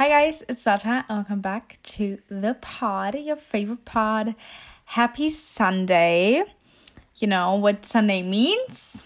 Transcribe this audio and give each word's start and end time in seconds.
Hi 0.00 0.08
guys, 0.08 0.42
it's 0.48 0.62
Zata 0.62 1.04
and 1.10 1.18
welcome 1.18 1.42
back 1.42 1.78
to 1.82 2.16
the 2.30 2.56
pod, 2.58 3.16
your 3.16 3.36
favorite 3.36 3.84
pod. 3.84 4.34
Happy 4.86 5.28
Sunday. 5.28 6.42
You 7.16 7.28
know 7.28 7.56
what 7.56 7.84
Sunday 7.84 8.22
means? 8.22 9.04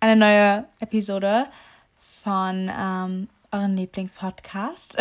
Eine 0.00 0.16
neue 0.16 0.64
Episode 0.80 1.48
von 2.22 2.70
ähm, 2.74 3.28
eurem 3.52 3.76
Lieblingspodcast. 3.76 4.96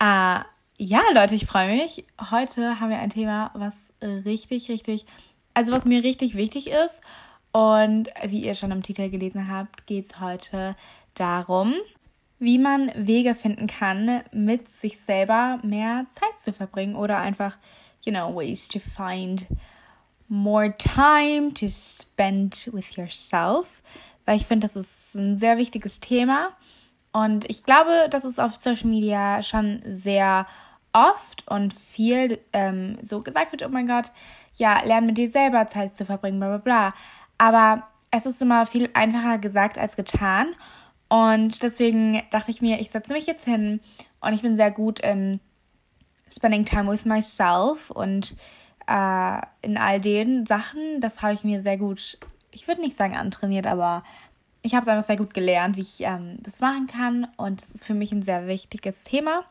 äh, 0.00 0.40
ja, 0.78 1.02
Leute, 1.12 1.34
ich 1.34 1.44
freue 1.44 1.76
mich. 1.76 2.06
Heute 2.30 2.80
haben 2.80 2.88
wir 2.88 2.98
ein 2.98 3.10
Thema, 3.10 3.50
was 3.52 3.92
richtig, 4.00 4.70
richtig, 4.70 5.04
also 5.52 5.70
was 5.70 5.84
mir 5.84 6.02
richtig 6.02 6.34
wichtig 6.34 6.70
ist. 6.70 7.02
Und 7.52 8.08
wie 8.24 8.42
ihr 8.42 8.54
schon 8.54 8.70
im 8.70 8.82
Titel 8.82 9.10
gelesen 9.10 9.50
habt, 9.50 9.86
geht 9.86 10.06
es 10.06 10.18
heute 10.18 10.76
darum, 11.12 11.74
wie 12.42 12.58
man 12.58 12.90
Wege 12.96 13.36
finden 13.36 13.68
kann, 13.68 14.22
mit 14.32 14.68
sich 14.68 15.00
selber 15.00 15.60
mehr 15.62 16.06
Zeit 16.12 16.40
zu 16.40 16.52
verbringen 16.52 16.96
oder 16.96 17.18
einfach, 17.18 17.56
you 18.04 18.12
know, 18.12 18.34
ways 18.34 18.66
to 18.66 18.80
find 18.80 19.46
more 20.26 20.74
time 20.76 21.54
to 21.54 21.68
spend 21.68 22.68
with 22.72 22.96
yourself. 22.96 23.80
Weil 24.26 24.36
ich 24.36 24.46
finde, 24.46 24.66
das 24.66 24.74
ist 24.74 25.14
ein 25.14 25.36
sehr 25.36 25.56
wichtiges 25.56 26.00
Thema. 26.00 26.48
Und 27.12 27.48
ich 27.48 27.62
glaube, 27.62 28.08
dass 28.10 28.24
es 28.24 28.40
auf 28.40 28.56
Social 28.56 28.88
Media 28.88 29.40
schon 29.44 29.80
sehr 29.84 30.48
oft 30.92 31.48
und 31.48 31.72
viel 31.72 32.40
ähm, 32.52 32.98
so 33.02 33.20
gesagt 33.20 33.52
wird, 33.52 33.64
oh 33.64 33.68
mein 33.68 33.86
Gott, 33.86 34.06
ja, 34.56 34.82
lern 34.82 35.06
mit 35.06 35.16
dir 35.16 35.30
selber 35.30 35.68
Zeit 35.68 35.96
zu 35.96 36.04
verbringen, 36.04 36.40
bla 36.40 36.48
bla 36.48 36.58
bla. 36.58 36.94
Aber 37.38 37.86
es 38.10 38.26
ist 38.26 38.42
immer 38.42 38.66
viel 38.66 38.90
einfacher 38.94 39.38
gesagt 39.38 39.78
als 39.78 39.94
getan. 39.94 40.48
Und 41.12 41.62
deswegen 41.62 42.22
dachte 42.30 42.50
ich 42.50 42.62
mir, 42.62 42.80
ich 42.80 42.90
setze 42.90 43.12
mich 43.12 43.26
jetzt 43.26 43.44
hin 43.44 43.82
und 44.22 44.32
ich 44.32 44.40
bin 44.40 44.56
sehr 44.56 44.70
gut 44.70 44.98
in 45.00 45.40
spending 46.34 46.64
time 46.64 46.90
with 46.90 47.04
myself 47.04 47.90
und 47.90 48.34
äh, 48.86 49.42
in 49.60 49.76
all 49.76 50.00
den 50.00 50.46
Sachen. 50.46 51.02
Das 51.02 51.20
habe 51.20 51.34
ich 51.34 51.44
mir 51.44 51.60
sehr 51.60 51.76
gut, 51.76 52.18
ich 52.50 52.66
würde 52.66 52.80
nicht 52.80 52.96
sagen 52.96 53.14
antrainiert, 53.14 53.66
aber 53.66 54.04
ich 54.62 54.74
habe 54.74 54.84
es 54.84 54.88
einfach 54.88 55.06
sehr 55.06 55.18
gut 55.18 55.34
gelernt, 55.34 55.76
wie 55.76 55.82
ich 55.82 56.00
ähm, 56.00 56.38
das 56.40 56.60
machen 56.60 56.86
kann. 56.86 57.28
Und 57.36 57.60
das 57.60 57.72
ist 57.72 57.84
für 57.84 57.92
mich 57.92 58.10
ein 58.12 58.22
sehr 58.22 58.46
wichtiges 58.46 59.04
Thema. 59.04 59.44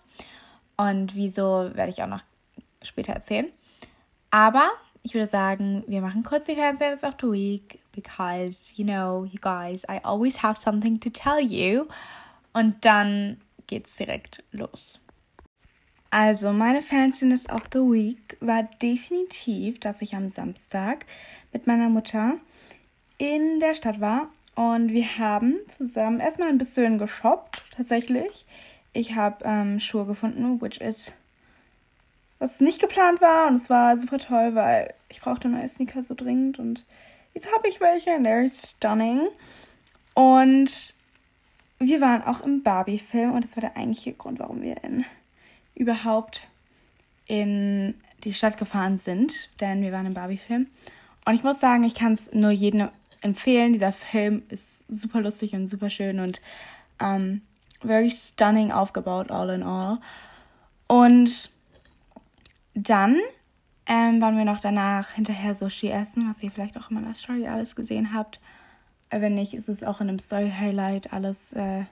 Und 0.78 1.16
wieso 1.16 1.70
werde 1.76 1.92
ich 1.92 2.02
auch 2.02 2.08
noch 2.08 2.24
später 2.82 3.14
erzählen. 3.14 3.46
Aber 4.32 4.68
ich 5.04 5.14
würde 5.14 5.28
sagen, 5.28 5.84
wir 5.86 6.02
machen 6.02 6.24
kurz 6.24 6.46
die 6.46 6.56
Fernsehs 6.56 7.04
of 7.04 7.18
the 7.22 7.28
Week 7.28 7.81
because, 7.92 8.74
you 8.78 8.86
know, 8.86 9.24
you 9.24 9.40
guys, 9.40 9.86
I 9.90 10.00
always 10.04 10.42
have 10.44 10.60
something 10.60 11.00
to 11.00 11.10
tell 11.10 11.40
you. 11.40 11.88
Und 12.54 12.84
dann 12.86 13.38
geht's 13.68 13.96
direkt 13.96 14.44
los. 14.52 15.00
Also, 16.10 16.52
meine 16.52 16.82
Fanciness 16.82 17.50
of 17.50 17.70
the 17.72 17.80
Week 17.80 18.38
war 18.42 18.64
definitiv, 18.82 19.80
dass 19.80 20.02
ich 20.02 20.14
am 20.14 20.28
Samstag 20.28 21.06
mit 21.54 21.68
meiner 21.68 21.88
Mutter 21.88 22.38
in 23.18 23.62
der 23.62 23.76
Stadt 23.76 24.02
war 24.02 24.30
und 24.56 24.92
wir 24.92 25.18
haben 25.18 25.56
zusammen 25.68 26.20
erstmal 26.20 26.50
ein 26.50 26.58
bisschen 26.58 26.98
geshoppt, 26.98 27.64
tatsächlich. 27.78 28.46
Ich 28.94 29.16
habe 29.16 29.46
ähm, 29.46 29.80
Schuhe 29.80 30.06
gefunden, 30.06 30.62
which 30.62 30.82
is 30.82 31.14
was 32.40 32.60
nicht 32.60 32.82
geplant 32.82 33.22
war 33.22 33.48
und 33.48 33.56
es 33.56 33.70
war 33.70 33.96
super 33.96 34.18
toll, 34.18 34.56
weil 34.56 34.94
ich 35.10 35.22
brauchte 35.22 35.48
neue 35.48 35.70
Sneaker 35.70 36.04
so 36.04 36.16
dringend 36.16 36.60
und 36.60 36.84
jetzt 37.34 37.54
habe 37.54 37.68
ich 37.68 37.80
welche 37.80 38.12
they're 38.12 38.52
stunning. 38.52 39.28
Und 40.14 40.94
wir 41.80 42.02
waren 42.02 42.24
auch 42.24 42.42
im 42.42 42.64
Barbie-Film 42.64 43.34
und 43.34 43.44
das 43.44 43.56
war 43.56 43.62
der 43.62 43.78
eigentliche 43.78 44.14
Grund, 44.14 44.40
warum 44.40 44.62
wir 44.62 44.84
in, 44.84 45.06
überhaupt 45.74 46.48
in 47.28 47.96
die 48.24 48.34
Stadt 48.34 48.58
gefahren 48.58 48.98
sind, 48.98 49.50
denn 49.62 49.82
wir 49.82 49.92
waren 49.92 50.06
im 50.06 50.14
Barbie-Film. 50.14 50.68
Und 51.26 51.34
ich 51.34 51.44
muss 51.44 51.60
sagen, 51.60 51.84
ich 51.84 51.96
kann 51.96 52.14
es 52.14 52.32
nur 52.34 52.52
jedem 52.52 52.90
empfehlen. 53.22 53.74
Dieser 53.74 53.94
Film 53.94 54.44
ist 54.50 54.86
super 54.90 55.22
lustig 55.22 55.54
und 55.54 55.68
super 55.68 55.90
schön 55.90 56.20
und 56.20 56.42
um, 57.02 57.42
very 57.82 58.10
stunning 58.10 58.72
aufgebaut, 58.72 59.32
all 59.32 59.50
in 59.50 59.64
all. 59.64 60.00
Und 60.88 61.50
dann 62.74 63.20
ähm, 63.88 64.22
waren 64.22 64.38
wir 64.38 64.46
noch 64.46 64.60
danach 64.60 65.12
hinterher 65.12 65.56
Sushi 65.56 65.90
essen, 65.90 66.30
was 66.30 66.42
ihr 66.44 66.52
vielleicht 66.52 66.78
auch 66.78 66.90
in 66.90 66.96
meiner 66.96 67.14
Story 67.14 67.48
alles 67.48 67.76
gesehen 67.76 68.14
habt. 68.14 68.40
Wenn 69.10 69.36
nicht, 69.36 69.54
ist 69.54 69.68
es 69.68 69.84
auch 69.84 70.00
in 70.00 70.10
einem 70.10 70.20
Story-Highlight 70.20 71.12
alles 71.12 71.52
äh, 71.54 71.84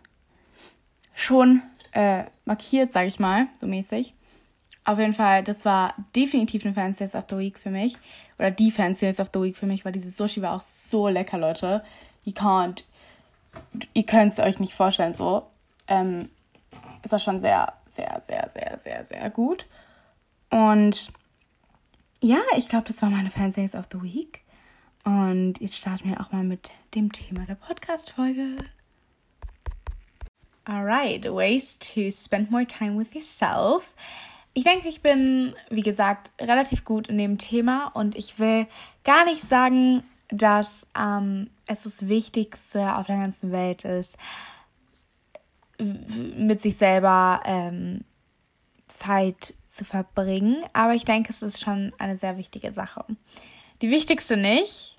schon 1.13 1.61
äh, 1.91 2.23
markiert, 2.45 2.93
sag 2.93 3.07
ich 3.07 3.19
mal, 3.19 3.47
so 3.57 3.67
mäßig. 3.67 4.13
Auf 4.85 4.97
jeden 4.97 5.13
Fall, 5.13 5.43
das 5.43 5.65
war 5.65 5.93
definitiv 6.15 6.65
eine 6.65 6.73
Fancy 6.73 7.03
of 7.03 7.25
the 7.29 7.37
Week 7.37 7.59
für 7.59 7.69
mich. 7.69 7.95
Oder 8.37 8.51
die 8.51 8.71
Fancy 8.71 9.07
of 9.09 9.29
the 9.33 9.41
Week 9.41 9.57
für 9.57 9.65
mich, 9.65 9.83
weil 9.83 9.91
dieses 9.91 10.15
Sushi 10.15 10.41
war 10.41 10.55
auch 10.55 10.61
so 10.61 11.09
lecker, 11.09 11.37
Leute. 11.37 11.83
You 12.23 12.31
can't, 12.31 12.85
ihr 13.93 14.05
könnt 14.05 14.31
es 14.31 14.39
euch 14.39 14.59
nicht 14.59 14.73
vorstellen, 14.73 15.13
so. 15.13 15.45
Ähm, 15.87 16.29
ist 17.03 17.11
das 17.11 17.23
schon 17.23 17.39
sehr, 17.39 17.73
sehr, 17.89 18.21
sehr, 18.21 18.49
sehr, 18.49 18.77
sehr, 18.77 19.05
sehr 19.05 19.29
gut. 19.29 19.67
Und 20.49 21.11
ja, 22.21 22.39
ich 22.57 22.67
glaube, 22.67 22.87
das 22.87 23.01
war 23.01 23.09
meine 23.09 23.31
Fansays 23.31 23.75
of 23.75 23.87
the 23.91 24.01
Week. 24.01 24.41
Und 25.03 25.55
jetzt 25.59 25.75
starten 25.75 26.09
wir 26.09 26.19
auch 26.19 26.31
mal 26.31 26.43
mit 26.43 26.71
dem 26.93 27.11
Thema 27.11 27.45
der 27.45 27.55
Podcast-Folge. 27.55 28.57
Alright, 30.65 31.25
ways 31.25 31.79
to 31.79 32.11
spend 32.11 32.51
more 32.51 32.65
time 32.65 32.99
with 32.99 33.13
yourself. 33.13 33.95
Ich 34.53 34.63
denke, 34.63 34.87
ich 34.87 35.01
bin, 35.01 35.55
wie 35.69 35.81
gesagt, 35.81 36.31
relativ 36.39 36.83
gut 36.83 37.07
in 37.07 37.17
dem 37.17 37.37
Thema 37.37 37.87
und 37.87 38.15
ich 38.15 38.39
will 38.39 38.67
gar 39.03 39.25
nicht 39.25 39.41
sagen, 39.41 40.03
dass 40.27 40.85
ähm, 40.97 41.49
es 41.67 41.83
das 41.83 42.07
Wichtigste 42.07 42.95
auf 42.97 43.07
der 43.07 43.17
ganzen 43.17 43.51
Welt 43.51 43.85
ist, 43.85 44.17
mit 45.79 46.59
sich 46.59 46.75
selber 46.75 47.41
ähm, 47.45 48.03
Zeit 48.89 49.53
zu 49.65 49.85
verbringen. 49.85 50.63
Aber 50.73 50.93
ich 50.93 51.05
denke, 51.05 51.31
es 51.31 51.41
ist 51.41 51.61
schon 51.61 51.93
eine 51.97 52.17
sehr 52.17 52.37
wichtige 52.37 52.73
Sache. 52.73 53.05
Die 53.81 53.89
wichtigste 53.89 54.35
nicht. 54.35 54.97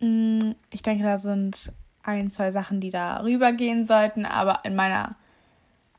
Mm, 0.00 0.52
ich 0.70 0.82
denke, 0.82 1.04
da 1.04 1.18
sind 1.18 1.72
ein, 2.02 2.30
zwei 2.30 2.50
Sachen, 2.50 2.80
die 2.80 2.90
da 2.90 3.20
rübergehen 3.22 3.84
sollten. 3.84 4.24
Aber 4.24 4.64
in 4.64 4.74
meiner, 4.74 5.16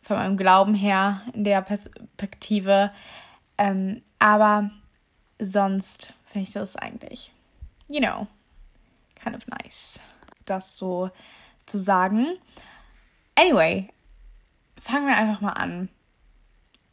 von 0.02 0.18
meinem 0.18 0.38
Glauben 0.38 0.74
her, 0.74 1.22
in 1.34 1.44
der 1.44 1.62
Perspektive. 1.62 2.92
Ähm, 3.58 4.02
aber 4.18 4.72
sonst 5.40 6.14
finde 6.26 6.48
ich 6.48 6.54
das 6.54 6.76
eigentlich, 6.76 7.34
you 7.90 8.00
know, 8.00 8.28
kind 9.22 9.36
of 9.36 9.46
nice, 9.48 10.02
das 10.46 10.78
so 10.78 11.12
zu 11.66 11.78
sagen. 11.78 12.38
Anyway, 13.36 13.90
fangen 14.80 15.08
wir 15.08 15.16
einfach 15.16 15.42
mal 15.42 15.54
an. 15.54 15.90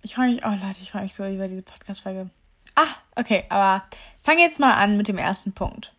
Ich 0.07 0.15
freue 0.15 0.29
mich, 0.29 0.47
oh 0.47 0.51
Leute, 0.51 0.77
ich 0.81 0.93
freue 0.93 1.03
mich 1.03 1.17
so 1.17 1.27
über 1.27 1.49
diese 1.49 1.63
Podcast-Folge. 1.63 2.31
Ah, 2.77 2.87
okay, 3.17 3.43
aber 3.49 3.83
fange 4.23 4.41
jetzt 4.41 4.61
mal 4.61 4.75
an 4.75 4.97
mit 4.97 5.09
dem 5.09 5.19
ersten 5.19 5.53
Punkt. 5.53 5.93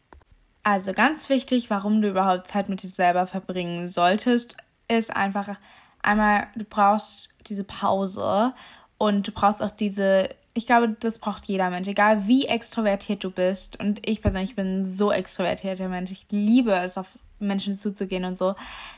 Also 0.64 0.94
ganz 0.94 1.28
wichtig, 1.28 1.70
warum 1.70 2.02
du 2.02 2.08
überhaupt 2.08 2.48
Zeit 2.48 2.70
mit 2.70 2.82
dir 2.82 2.88
selber 2.88 3.28
verbringen 3.28 3.90
solltest, 3.90 4.56
ist 4.88 5.14
einfach 5.14 5.58
einmal, 6.02 6.48
du 6.56 6.64
brauchst 6.64 7.28
diese 7.48 7.66
Pause 7.66 8.54
und 8.98 9.28
du 9.28 9.34
brauchst 9.34 9.62
auch 9.62 9.72
diese, 9.72 10.30
ich 10.54 10.66
glaube, 10.66 10.96
das 11.02 11.20
braucht 11.20 11.44
jeder 11.48 11.70
Mensch, 11.70 11.90
egal 11.90 12.28
wie 12.28 12.46
extrovertiert 12.46 13.26
du 13.26 13.30
bist. 13.30 13.78
Und 13.78 14.08
ich 14.08 14.22
persönlich 14.22 14.56
bin 14.56 14.86
so 14.86 15.12
extrovertierter 15.12 15.90
Mensch. 15.90 16.12
Ich 16.12 16.28
liebe 16.30 16.72
es, 16.72 16.98
auf 16.98 17.20
Menschen 17.40 17.76
zuzugehen 17.76 18.24
und 18.24 18.38
so. 18.38 18.54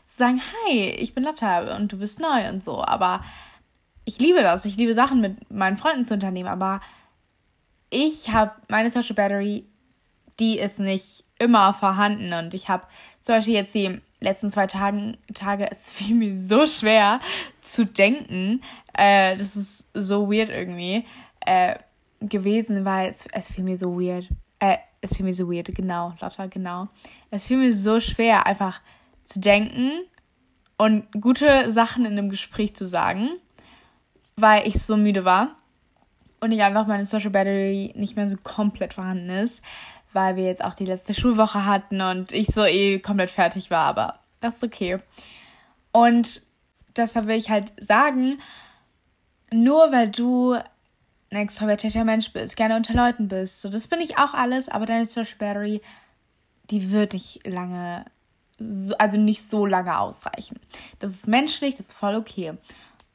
Zu 0.06 0.18
sagen, 0.18 0.40
hi, 0.68 0.82
ich 0.92 1.16
bin 1.16 1.24
Lotta 1.24 1.76
und 1.76 1.94
du 1.94 1.98
bist 1.98 2.20
neu 2.20 2.48
und 2.50 2.64
so. 2.64 2.84
Aber 2.84 3.22
ich 4.10 4.18
liebe 4.18 4.42
das. 4.42 4.66
Ich 4.66 4.76
liebe 4.76 4.96
Sachen 4.96 5.22
mit 5.22 5.52
meinen 5.52 5.78
Freunden 5.78 6.04
zu 6.04 6.16
unternehmen, 6.16 6.50
aber 6.50 6.82
ich 7.92 8.32
habe 8.32 8.54
meine 8.68 8.90
Social 8.90 9.14
Battery, 9.14 9.66
die 10.40 10.58
ist 10.58 10.80
nicht 10.80 11.26
immer 11.38 11.74
vorhanden 11.74 12.34
und 12.34 12.56
ich 12.56 12.70
habe 12.70 12.88
zum 13.22 13.36
Beispiel 13.36 13.54
jetzt 13.54 13.76
die 13.76 14.02
letzten 14.20 14.50
zwei 14.50 14.66
Tagen, 14.66 15.18
Tage, 15.36 15.70
es 15.70 15.92
fiel 15.94 16.16
mir 16.16 16.36
so 16.36 16.66
schwer 16.66 17.20
zu 17.62 17.86
denken. 17.86 18.64
Äh, 18.98 19.38
das 19.38 19.56
ist 19.56 19.88
so 19.94 20.32
weird 20.32 20.50
irgendwie 20.50 21.06
äh, 21.42 21.76
gewesen, 22.20 22.86
weil 22.86 23.12
es, 23.12 23.28
es 23.32 23.52
fiel 23.52 23.64
mir 23.64 23.78
so 23.78 24.02
weird. 24.02 24.28
Äh, 24.58 24.78
es 25.02 25.18
fiel 25.18 25.26
mir 25.26 25.36
so 25.36 25.52
weird, 25.52 25.68
genau, 25.76 26.14
Lotta, 26.20 26.48
genau. 26.48 26.88
Es 27.30 27.48
fiel 27.48 27.58
mir 27.58 27.76
so 27.76 28.00
schwer, 28.00 28.48
einfach 28.48 28.82
zu 29.24 29.40
denken 29.40 29.92
und 30.80 31.12
gute 31.22 31.72
Sachen 31.72 32.06
in 32.06 32.14
einem 32.14 32.32
Gespräch 32.32 32.76
zu 32.76 32.88
sagen 32.88 33.30
weil 34.42 34.68
ich 34.68 34.82
so 34.82 34.98
müde 34.98 35.26
war 35.26 35.56
und 36.40 36.52
ich 36.52 36.62
einfach 36.62 36.88
meine 36.88 37.06
Social 37.06 37.30
Battery 37.30 37.94
nicht 37.96 38.16
mehr 38.16 38.28
so 38.28 38.38
komplett 38.38 38.94
vorhanden 38.94 39.30
ist, 39.30 39.64
weil 40.14 40.36
wir 40.36 40.46
jetzt 40.46 40.64
auch 40.64 40.74
die 40.74 40.86
letzte 40.86 41.14
Schulwoche 41.14 41.66
hatten 41.66 42.02
und 42.02 42.32
ich 42.32 42.48
so 42.48 42.64
eh 42.64 43.00
komplett 43.00 43.30
fertig 43.30 43.70
war, 43.70 43.86
aber 43.86 44.20
das 44.40 44.58
ist 44.58 44.64
okay. 44.64 44.98
Und 45.92 46.42
deshalb 46.96 47.28
will 47.28 47.38
ich 47.38 47.50
halt 47.50 47.74
sagen, 47.78 48.40
nur 49.52 49.92
weil 49.92 50.10
du 50.10 50.54
ein 51.32 51.38
extrovertierter 51.38 52.04
Mensch 52.04 52.32
bist, 52.34 52.56
gerne 52.56 52.76
unter 52.76 52.94
Leuten 52.94 53.28
bist, 53.28 53.62
so 53.62 53.70
das 53.70 53.88
bin 53.88 54.00
ich 54.00 54.18
auch 54.18 54.34
alles, 54.34 54.70
aber 54.70 54.86
deine 54.86 55.06
Social 55.06 55.38
Battery, 55.38 55.82
die 56.72 56.92
wird 56.92 57.14
nicht 57.14 57.46
lange, 57.46 58.06
also 58.98 59.18
nicht 59.18 59.44
so 59.44 59.66
lange 59.66 60.00
ausreichen. 60.00 60.60
Das 61.00 61.14
ist 61.14 61.28
menschlich, 61.28 61.76
das 61.76 61.88
ist 61.88 61.94
voll 61.94 62.16
okay. 62.16 62.54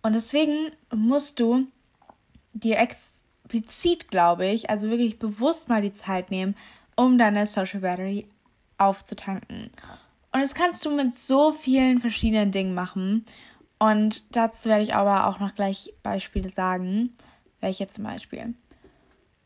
Und 0.05 0.13
deswegen 0.13 0.71
musst 0.95 1.41
du 1.41 1.67
dir 2.53 2.77
explizit, 2.79 4.11
glaube 4.11 4.47
ich, 4.47 4.69
also 4.69 4.91
wirklich 4.91 5.19
bewusst 5.19 5.71
mal 5.71 5.81
die 5.81 5.95
Zeit 5.95 6.31
nehmen, 6.31 6.55
um 6.95 7.17
deine 7.17 7.47
Social 7.47 7.81
Battery 7.81 8.29
aufzutanken. 8.77 9.71
Und 10.31 10.41
das 10.43 10.55
kannst 10.55 10.85
du 10.85 10.91
mit 10.91 11.17
so 11.17 11.53
vielen 11.53 12.01
verschiedenen 12.01 12.53
Dingen 12.53 12.75
machen. 12.75 13.25
Und 13.79 14.23
dazu 14.37 14.69
werde 14.69 14.85
ich 14.85 14.95
aber 14.95 15.27
auch 15.27 15.41
noch 15.41 15.55
gleich 15.55 15.95
Beispiele 16.03 16.51
sagen. 16.51 17.17
Welche 17.61 17.87
zum 17.87 18.05
Beispiel. 18.05 18.53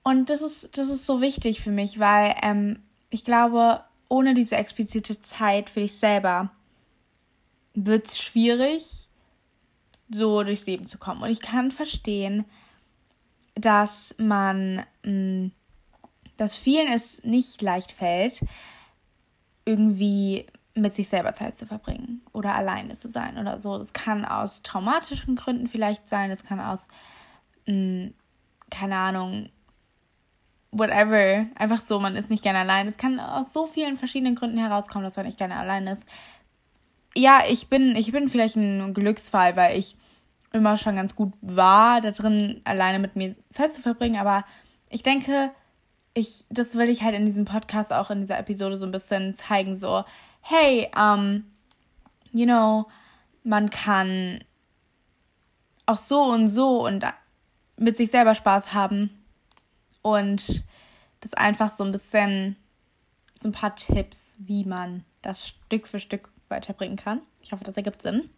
Und 0.02 0.28
das 0.28 0.42
ist, 0.42 0.76
das 0.76 0.88
ist 0.88 1.06
so 1.06 1.20
wichtig 1.20 1.60
für 1.60 1.70
mich, 1.70 2.00
weil 2.00 2.34
ähm, 2.42 2.82
ich 3.10 3.24
glaube, 3.24 3.84
ohne 4.08 4.34
diese 4.34 4.56
explizite 4.56 5.20
Zeit 5.22 5.70
für 5.70 5.80
dich 5.80 5.94
selber 5.94 6.50
wird 7.74 8.08
es 8.08 8.18
schwierig, 8.18 9.07
so 10.10 10.42
durchs 10.42 10.66
Leben 10.66 10.86
zu 10.86 10.98
kommen. 10.98 11.22
Und 11.22 11.30
ich 11.30 11.40
kann 11.40 11.70
verstehen, 11.70 12.44
dass 13.54 14.14
man, 14.18 14.84
mh, 15.04 15.10
mm, 15.10 15.52
dass 16.36 16.56
vielen 16.56 16.86
es 16.92 17.24
nicht 17.24 17.60
leicht 17.62 17.90
fällt, 17.90 18.44
irgendwie 19.64 20.46
mit 20.74 20.94
sich 20.94 21.08
selber 21.08 21.34
Zeit 21.34 21.56
zu 21.56 21.66
verbringen 21.66 22.22
oder 22.32 22.54
alleine 22.54 22.94
zu 22.94 23.08
sein 23.08 23.36
oder 23.38 23.58
so. 23.58 23.76
Das 23.76 23.92
kann 23.92 24.24
aus 24.24 24.62
traumatischen 24.62 25.34
Gründen 25.34 25.66
vielleicht 25.66 26.08
sein, 26.08 26.30
es 26.30 26.44
kann 26.44 26.60
aus, 26.60 26.86
mh, 27.66 27.74
mm, 27.74 28.14
keine 28.70 28.96
Ahnung, 28.96 29.48
whatever, 30.70 31.46
einfach 31.54 31.80
so, 31.80 31.98
man 31.98 32.16
ist 32.16 32.30
nicht 32.30 32.42
gerne 32.42 32.60
allein. 32.60 32.88
Es 32.88 32.98
kann 32.98 33.20
aus 33.20 33.52
so 33.52 33.66
vielen 33.66 33.96
verschiedenen 33.96 34.34
Gründen 34.34 34.58
herauskommen, 34.58 35.04
dass 35.04 35.16
man 35.16 35.26
nicht 35.26 35.38
gerne 35.38 35.56
allein 35.56 35.86
ist. 35.86 36.06
Ja, 37.18 37.42
ich 37.48 37.66
bin, 37.66 37.96
ich 37.96 38.12
bin 38.12 38.28
vielleicht 38.28 38.54
ein 38.54 38.94
Glücksfall, 38.94 39.56
weil 39.56 39.76
ich 39.76 39.96
immer 40.52 40.78
schon 40.78 40.94
ganz 40.94 41.16
gut 41.16 41.32
war, 41.40 42.00
da 42.00 42.12
drin 42.12 42.60
alleine 42.62 43.00
mit 43.00 43.16
mir 43.16 43.34
Zeit 43.50 43.72
zu 43.72 43.82
verbringen. 43.82 44.20
Aber 44.20 44.44
ich 44.88 45.02
denke, 45.02 45.50
ich, 46.14 46.44
das 46.48 46.76
will 46.76 46.88
ich 46.88 47.02
halt 47.02 47.16
in 47.16 47.26
diesem 47.26 47.44
Podcast 47.44 47.92
auch 47.92 48.12
in 48.12 48.20
dieser 48.20 48.38
Episode 48.38 48.78
so 48.78 48.86
ein 48.86 48.92
bisschen 48.92 49.34
zeigen, 49.34 49.74
so, 49.74 50.04
hey, 50.42 50.92
um, 50.96 51.42
you 52.30 52.46
know, 52.46 52.86
man 53.42 53.68
kann 53.68 54.44
auch 55.86 55.98
so 55.98 56.22
und 56.22 56.46
so 56.46 56.86
und 56.86 57.04
mit 57.78 57.96
sich 57.96 58.12
selber 58.12 58.36
Spaß 58.36 58.74
haben 58.74 59.10
und 60.02 60.64
das 61.18 61.34
einfach 61.34 61.72
so 61.72 61.82
ein 61.82 61.90
bisschen, 61.90 62.54
so 63.34 63.48
ein 63.48 63.52
paar 63.52 63.74
Tipps, 63.74 64.36
wie 64.38 64.62
man 64.62 65.04
das 65.20 65.48
Stück 65.48 65.88
für 65.88 65.98
Stück 65.98 66.30
weiterbringen 66.48 66.96
kann. 66.96 67.20
Ich 67.40 67.52
hoffe, 67.52 67.64
das 67.64 67.76
ergibt 67.76 68.02
Sinn. 68.02 68.30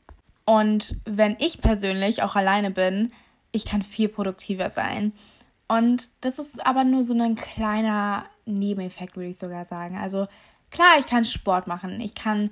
Und 0.44 0.96
wenn 1.04 1.36
ich 1.38 1.60
persönlich 1.60 2.22
auch 2.22 2.36
alleine 2.36 2.70
bin, 2.70 3.12
ich 3.52 3.64
kann 3.64 3.82
viel 3.82 4.08
produktiver 4.08 4.70
sein. 4.70 5.12
Und 5.68 6.08
das 6.20 6.38
ist 6.38 6.66
aber 6.66 6.84
nur 6.84 7.04
so 7.04 7.14
ein 7.14 7.36
kleiner 7.36 8.24
Nebeneffekt, 8.44 9.16
würde 9.16 9.30
ich 9.30 9.38
sogar 9.38 9.64
sagen. 9.64 9.96
Also 9.98 10.26
klar, 10.70 10.98
ich 10.98 11.06
kann 11.06 11.24
Sport 11.24 11.66
machen, 11.66 12.00
ich 12.00 12.14
kann 12.14 12.50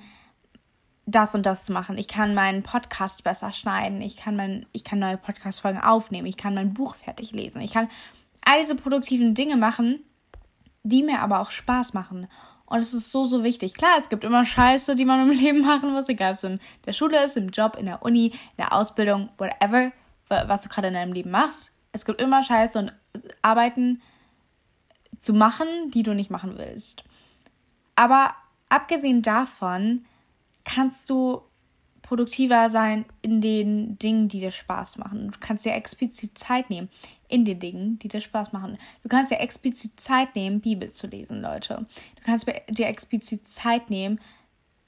das 1.06 1.34
und 1.34 1.46
das 1.46 1.68
machen, 1.70 1.96
ich 1.96 2.06
kann 2.06 2.34
meinen 2.34 2.62
Podcast 2.62 3.24
besser 3.24 3.50
schneiden, 3.50 4.02
ich 4.02 4.16
kann, 4.16 4.36
mein, 4.36 4.66
ich 4.72 4.84
kann 4.84 4.98
neue 4.98 5.16
Podcast-Folgen 5.16 5.80
aufnehmen, 5.80 6.26
ich 6.26 6.36
kann 6.36 6.54
mein 6.54 6.74
Buch 6.74 6.94
fertig 6.94 7.32
lesen, 7.32 7.62
ich 7.62 7.72
kann 7.72 7.88
all 8.44 8.60
diese 8.60 8.76
produktiven 8.76 9.34
Dinge 9.34 9.56
machen, 9.56 10.04
die 10.82 11.02
mir 11.02 11.20
aber 11.20 11.40
auch 11.40 11.50
Spaß 11.50 11.94
machen. 11.94 12.28
Und 12.68 12.80
es 12.80 12.92
ist 12.92 13.10
so, 13.10 13.24
so 13.24 13.42
wichtig. 13.44 13.72
Klar, 13.72 13.96
es 13.98 14.10
gibt 14.10 14.24
immer 14.24 14.44
Scheiße, 14.44 14.94
die 14.94 15.06
man 15.06 15.30
im 15.30 15.38
Leben 15.38 15.62
machen 15.62 15.92
muss, 15.92 16.08
egal 16.08 16.32
ob 16.32 16.36
es 16.36 16.44
in 16.44 16.60
der 16.84 16.92
Schule 16.92 17.24
ist, 17.24 17.36
im 17.36 17.48
Job, 17.48 17.76
in 17.78 17.86
der 17.86 18.02
Uni, 18.02 18.26
in 18.26 18.56
der 18.58 18.72
Ausbildung, 18.72 19.30
whatever, 19.38 19.92
was 20.28 20.62
du 20.62 20.68
gerade 20.68 20.88
in 20.88 20.94
deinem 20.94 21.12
Leben 21.12 21.30
machst. 21.30 21.72
Es 21.92 22.04
gibt 22.04 22.20
immer 22.20 22.42
Scheiße 22.42 22.78
und 22.78 22.92
Arbeiten 23.40 24.02
zu 25.18 25.32
machen, 25.32 25.66
die 25.92 26.02
du 26.02 26.14
nicht 26.14 26.30
machen 26.30 26.58
willst. 26.58 27.04
Aber 27.96 28.34
abgesehen 28.68 29.22
davon 29.22 30.04
kannst 30.64 31.08
du 31.08 31.40
produktiver 32.02 32.70
sein 32.70 33.06
in 33.22 33.40
den 33.40 33.98
Dingen, 33.98 34.28
die 34.28 34.40
dir 34.40 34.50
Spaß 34.50 34.98
machen. 34.98 35.30
Du 35.32 35.38
kannst 35.40 35.64
dir 35.64 35.72
explizit 35.72 36.38
Zeit 36.38 36.70
nehmen 36.70 36.90
in 37.28 37.44
den 37.44 37.60
Dingen, 37.60 37.98
die 37.98 38.08
dir 38.08 38.20
Spaß 38.20 38.52
machen. 38.52 38.78
Du 39.02 39.08
kannst 39.08 39.30
dir 39.30 39.40
explizit 39.40 40.00
Zeit 40.00 40.34
nehmen, 40.34 40.60
Bibel 40.60 40.90
zu 40.90 41.06
lesen, 41.06 41.42
Leute. 41.42 41.86
Du 42.16 42.22
kannst 42.24 42.50
dir 42.68 42.86
explizit 42.86 43.46
Zeit 43.46 43.90
nehmen, 43.90 44.18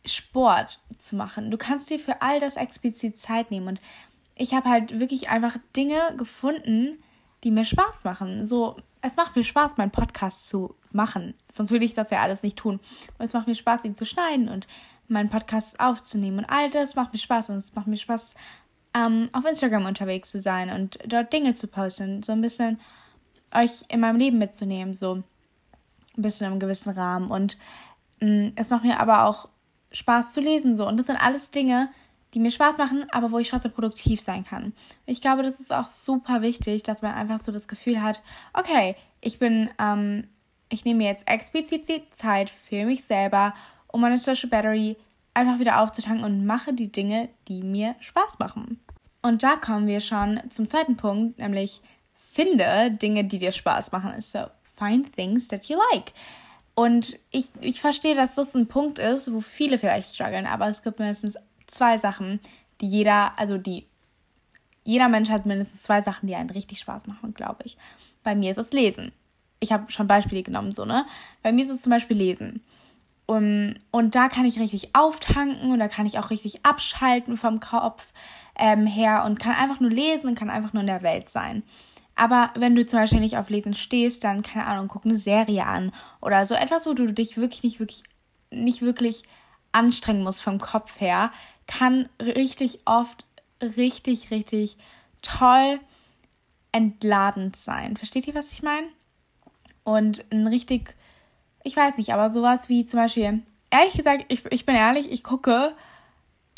Sport 0.07 0.81
zu 0.97 1.17
machen. 1.17 1.51
Du 1.51 1.59
kannst 1.59 1.91
dir 1.91 1.99
für 1.99 2.23
all 2.23 2.41
das 2.41 2.57
explizit 2.57 3.19
Zeit 3.19 3.51
nehmen. 3.51 3.69
Und 3.69 3.81
ich 4.35 4.55
habe 4.55 4.69
halt 4.69 4.99
wirklich 4.99 5.29
einfach 5.29 5.57
Dinge 5.77 6.01
gefunden, 6.17 7.03
die 7.45 7.51
mir 7.51 7.65
Spaß 7.65 8.05
machen. 8.05 8.47
So, 8.47 8.77
es 9.03 9.17
macht 9.17 9.37
mir 9.37 9.45
Spaß, 9.45 9.77
meinen 9.77 9.91
Podcast 9.91 10.49
zu 10.49 10.75
machen. 10.93 11.35
Sonst 11.53 11.71
würde 11.71 11.85
ich 11.85 11.95
das 11.95 12.11
ja 12.11 12.21
alles 12.21 12.43
nicht 12.43 12.57
tun. 12.57 12.81
Und 13.19 13.25
es 13.25 13.33
macht 13.33 13.47
mir 13.47 13.55
Spaß, 13.55 13.85
ihn 13.85 13.95
zu 13.95 14.07
schneiden 14.07 14.49
und 14.49 14.67
meinen 15.09 15.29
Podcast 15.29 15.81
aufzunehmen. 15.81 16.39
Und 16.39 16.45
all 16.47 16.71
das 16.71 16.95
macht 16.95 17.13
mir 17.13 17.19
Spaß. 17.19 17.51
Und 17.51 17.57
es 17.57 17.75
macht 17.75 17.87
mir 17.87 17.97
Spaß, 17.97 18.35
ähm, 18.95 19.29
auf 19.33 19.45
Instagram 19.45 19.87
unterwegs 19.87 20.31
zu 20.31 20.41
sein 20.41 20.71
und 20.71 20.99
dort 21.07 21.33
Dinge 21.33 21.55
zu 21.55 21.69
posten, 21.69 22.23
so 22.23 22.33
ein 22.33 22.41
bisschen 22.41 22.81
euch 23.55 23.85
in 23.89 24.01
meinem 24.01 24.19
Leben 24.19 24.39
mitzunehmen, 24.39 24.95
so 24.95 25.17
ein 25.17 25.25
bisschen 26.17 26.53
im 26.53 26.59
gewissen 26.59 26.93
Rahmen. 26.93 27.31
Und 27.31 27.59
ähm, 28.21 28.53
es 28.57 28.71
macht 28.71 28.85
mir 28.85 29.01
aber 29.01 29.25
auch 29.25 29.49
Spaß 29.93 30.33
zu 30.33 30.41
lesen, 30.41 30.77
so. 30.77 30.87
Und 30.87 30.97
das 30.97 31.07
sind 31.07 31.17
alles 31.17 31.51
Dinge, 31.51 31.89
die 32.35 32.41
mir 32.41 32.51
Spaß 32.51 32.79
machen, 32.79 33.07
aber 33.11 33.33
wo 33.33 33.39
ich 33.39 33.49
trotzdem 33.49 33.73
produktiv 33.73 34.21
sein 34.21 34.45
kann. 34.45 34.73
Ich 35.07 35.21
glaube, 35.21 35.43
das 35.43 35.59
ist 35.59 35.73
auch 35.73 35.87
super 35.87 36.43
wichtig, 36.43 36.83
dass 36.83 37.03
man 37.03 37.13
einfach 37.13 37.41
so 37.41 37.51
das 37.51 37.67
Gefühl 37.67 38.03
hat, 38.03 38.23
okay, 38.53 38.95
ich 39.21 39.39
bin, 39.39 39.69
ähm, 39.79 40.29
ich 40.69 40.85
nehme 40.85 40.99
mir 40.99 41.09
jetzt 41.09 41.29
explizit 41.29 41.89
die 41.89 42.09
Zeit 42.11 42.49
für 42.51 42.85
mich 42.85 43.05
selber, 43.05 43.55
um 43.89 44.01
meine 44.01 44.19
Social 44.19 44.49
Battery 44.49 44.97
einfach 45.35 45.59
wieder 45.59 45.81
aufzutanken 45.81 46.25
und 46.25 46.47
mache 46.47 46.73
die 46.73 46.93
Dinge, 46.93 47.29
die 47.49 47.63
mir 47.63 47.97
Spaß 48.01 48.39
machen. 48.39 48.81
Und 49.23 49.43
da 49.43 49.57
kommen 49.57 49.87
wir 49.87 50.01
schon 50.01 50.41
zum 50.49 50.67
zweiten 50.67 50.97
Punkt, 50.97 51.39
nämlich 51.39 51.81
finde 52.15 52.91
Dinge, 52.91 53.25
die 53.25 53.39
dir 53.39 53.53
Spaß 53.53 53.93
machen. 53.93 54.19
So, 54.21 54.47
find 54.79 55.15
things 55.15 55.49
that 55.49 55.67
you 55.67 55.77
like. 55.93 56.13
Und 56.75 57.19
ich, 57.31 57.51
ich 57.61 57.81
verstehe, 57.81 58.15
dass 58.15 58.37
das 58.37 58.55
ein 58.55 58.67
Punkt 58.67 58.99
ist, 58.99 59.33
wo 59.33 59.41
viele 59.41 59.79
vielleicht 59.79 60.15
strugglen, 60.15 60.47
aber 60.47 60.69
es 60.69 60.83
gibt 60.83 60.99
mindestens 60.99 61.37
zwei 61.67 61.99
Sachen, 61.99 62.41
die 62.81 62.87
jeder, 62.87 63.39
also 63.39 63.59
die, 63.59 63.87
jeder 64.85 65.09
Mensch 65.09 65.29
hat 65.29 65.45
mindestens 65.45 65.83
zwei 65.83 66.01
Sachen, 66.01 66.27
die 66.27 66.35
einen 66.35 66.51
richtig 66.51 66.79
Spaß 66.79 67.07
machen, 67.07 67.35
glaube 67.35 67.65
ich. 67.65 67.77
Bei 68.23 68.35
mir 68.35 68.51
ist 68.51 68.57
es 68.57 68.73
Lesen. 68.73 69.13
Ich 69.59 69.73
habe 69.73 69.91
schon 69.93 70.07
Beispiele 70.07 70.43
genommen, 70.43 70.73
so, 70.73 70.87
ne? 70.87 71.05
Bei 71.43 71.53
mir 71.53 71.65
ist 71.65 71.71
es 71.71 71.83
zum 71.83 71.91
Beispiel 71.91 72.17
Lesen. 72.17 72.63
Um, 73.27 73.75
und 73.93 74.17
da 74.17 74.29
kann 74.29 74.45
ich 74.45 74.59
richtig 74.59 74.97
auftanken 74.97 75.71
und 75.71 75.79
da 75.79 75.87
kann 75.87 76.07
ich 76.07 76.19
auch 76.19 76.31
richtig 76.31 76.65
abschalten 76.65 77.37
vom 77.37 77.61
Kopf 77.61 78.13
ähm, 78.61 78.87
her 78.87 79.25
und 79.25 79.41
kann 79.41 79.53
einfach 79.53 79.81
nur 79.81 79.91
lesen 79.91 80.29
und 80.29 80.39
kann 80.39 80.51
einfach 80.51 80.73
nur 80.73 80.83
in 80.83 80.87
der 80.87 81.03
Welt 81.03 81.29
sein. 81.29 81.63
Aber 82.15 82.51
wenn 82.55 82.75
du 82.75 82.85
zum 82.85 83.01
Beispiel 83.01 83.21
nicht 83.21 83.39
auf 83.39 83.49
Lesen 83.49 83.75
stehst, 83.75 84.25
dann, 84.25 84.43
keine 84.43 84.67
Ahnung, 84.67 84.89
guck 84.89 85.05
eine 85.05 85.17
Serie 85.17 85.65
an 85.65 85.93
oder 86.21 86.45
so 86.45 86.55
etwas, 86.55 86.87
wo 86.87 86.93
du 86.93 87.13
dich 87.13 87.37
wirklich 87.37 87.63
nicht 87.63 87.81
wirklich, 87.81 88.03
nicht 88.51 88.83
wirklich 88.83 89.23
anstrengen 89.73 90.23
musst 90.23 90.43
vom 90.43 90.59
Kopf 90.59 91.01
her, 91.01 91.33
kann 91.67 92.09
richtig 92.21 92.81
oft 92.85 93.25
richtig, 93.63 94.31
richtig 94.31 94.77
toll 95.23 95.81
entladend 96.73 97.57
sein. 97.57 97.97
Versteht 97.97 98.27
ihr, 98.29 98.35
was 98.35 98.53
ich 98.53 98.63
meine? 98.63 98.87
Und 99.83 100.25
ein 100.31 100.47
richtig 100.47 100.95
ich 101.63 101.77
weiß 101.77 101.99
nicht, 101.99 102.13
aber 102.13 102.31
sowas 102.31 102.69
wie 102.69 102.87
zum 102.87 103.01
Beispiel, 103.01 103.43
ehrlich 103.71 103.95
gesagt, 103.95 104.25
ich, 104.29 104.45
ich 104.51 104.67
bin 104.67 104.75
ehrlich, 104.75 105.11
ich 105.11 105.23
gucke 105.23 105.75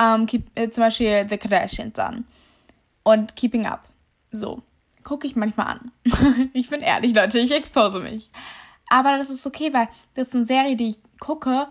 ähm, 0.03 0.27
keep, 0.27 0.47
äh, 0.55 0.69
zum 0.69 0.85
Beispiel 0.85 1.27
The 1.29 1.39
Kardashians 1.39 1.99
an 1.99 2.25
und 3.03 3.37
Keeping 3.37 3.67
Up. 3.67 3.89
So, 4.33 4.63
gucke 5.05 5.27
ich 5.27 5.37
manchmal 5.37 5.67
an. 5.67 5.93
ich 6.53 6.69
bin 6.69 6.81
ehrlich, 6.81 7.15
Leute, 7.15 7.39
ich 7.39 7.53
expose 7.53 8.01
mich. 8.01 8.31
Aber 8.89 9.17
das 9.17 9.31
ist 9.31 9.47
okay, 9.47 9.73
weil 9.73 9.89
das 10.15 10.29
ist 10.29 10.35
eine 10.35 10.45
Serie, 10.45 10.77
die 10.77 10.89
ich 10.89 10.99
gucke 11.21 11.69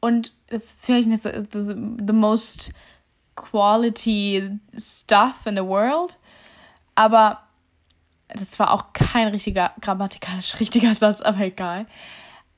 und 0.00 0.32
das 0.48 0.64
ist 0.64 0.86
vielleicht 0.86 1.08
nicht 1.08 1.22
the, 1.22 2.12
most 2.12 2.72
quality 3.36 4.50
stuff 4.76 5.46
in 5.46 5.56
the 5.56 5.64
world. 5.64 6.18
Aber 6.94 7.40
das 8.28 8.58
war 8.58 8.72
auch 8.72 8.92
kein 8.92 9.28
richtiger, 9.28 9.72
grammatikalisch 9.80 10.60
richtiger 10.60 10.94
Satz, 10.94 11.20
aber 11.20 11.40
egal. 11.40 11.86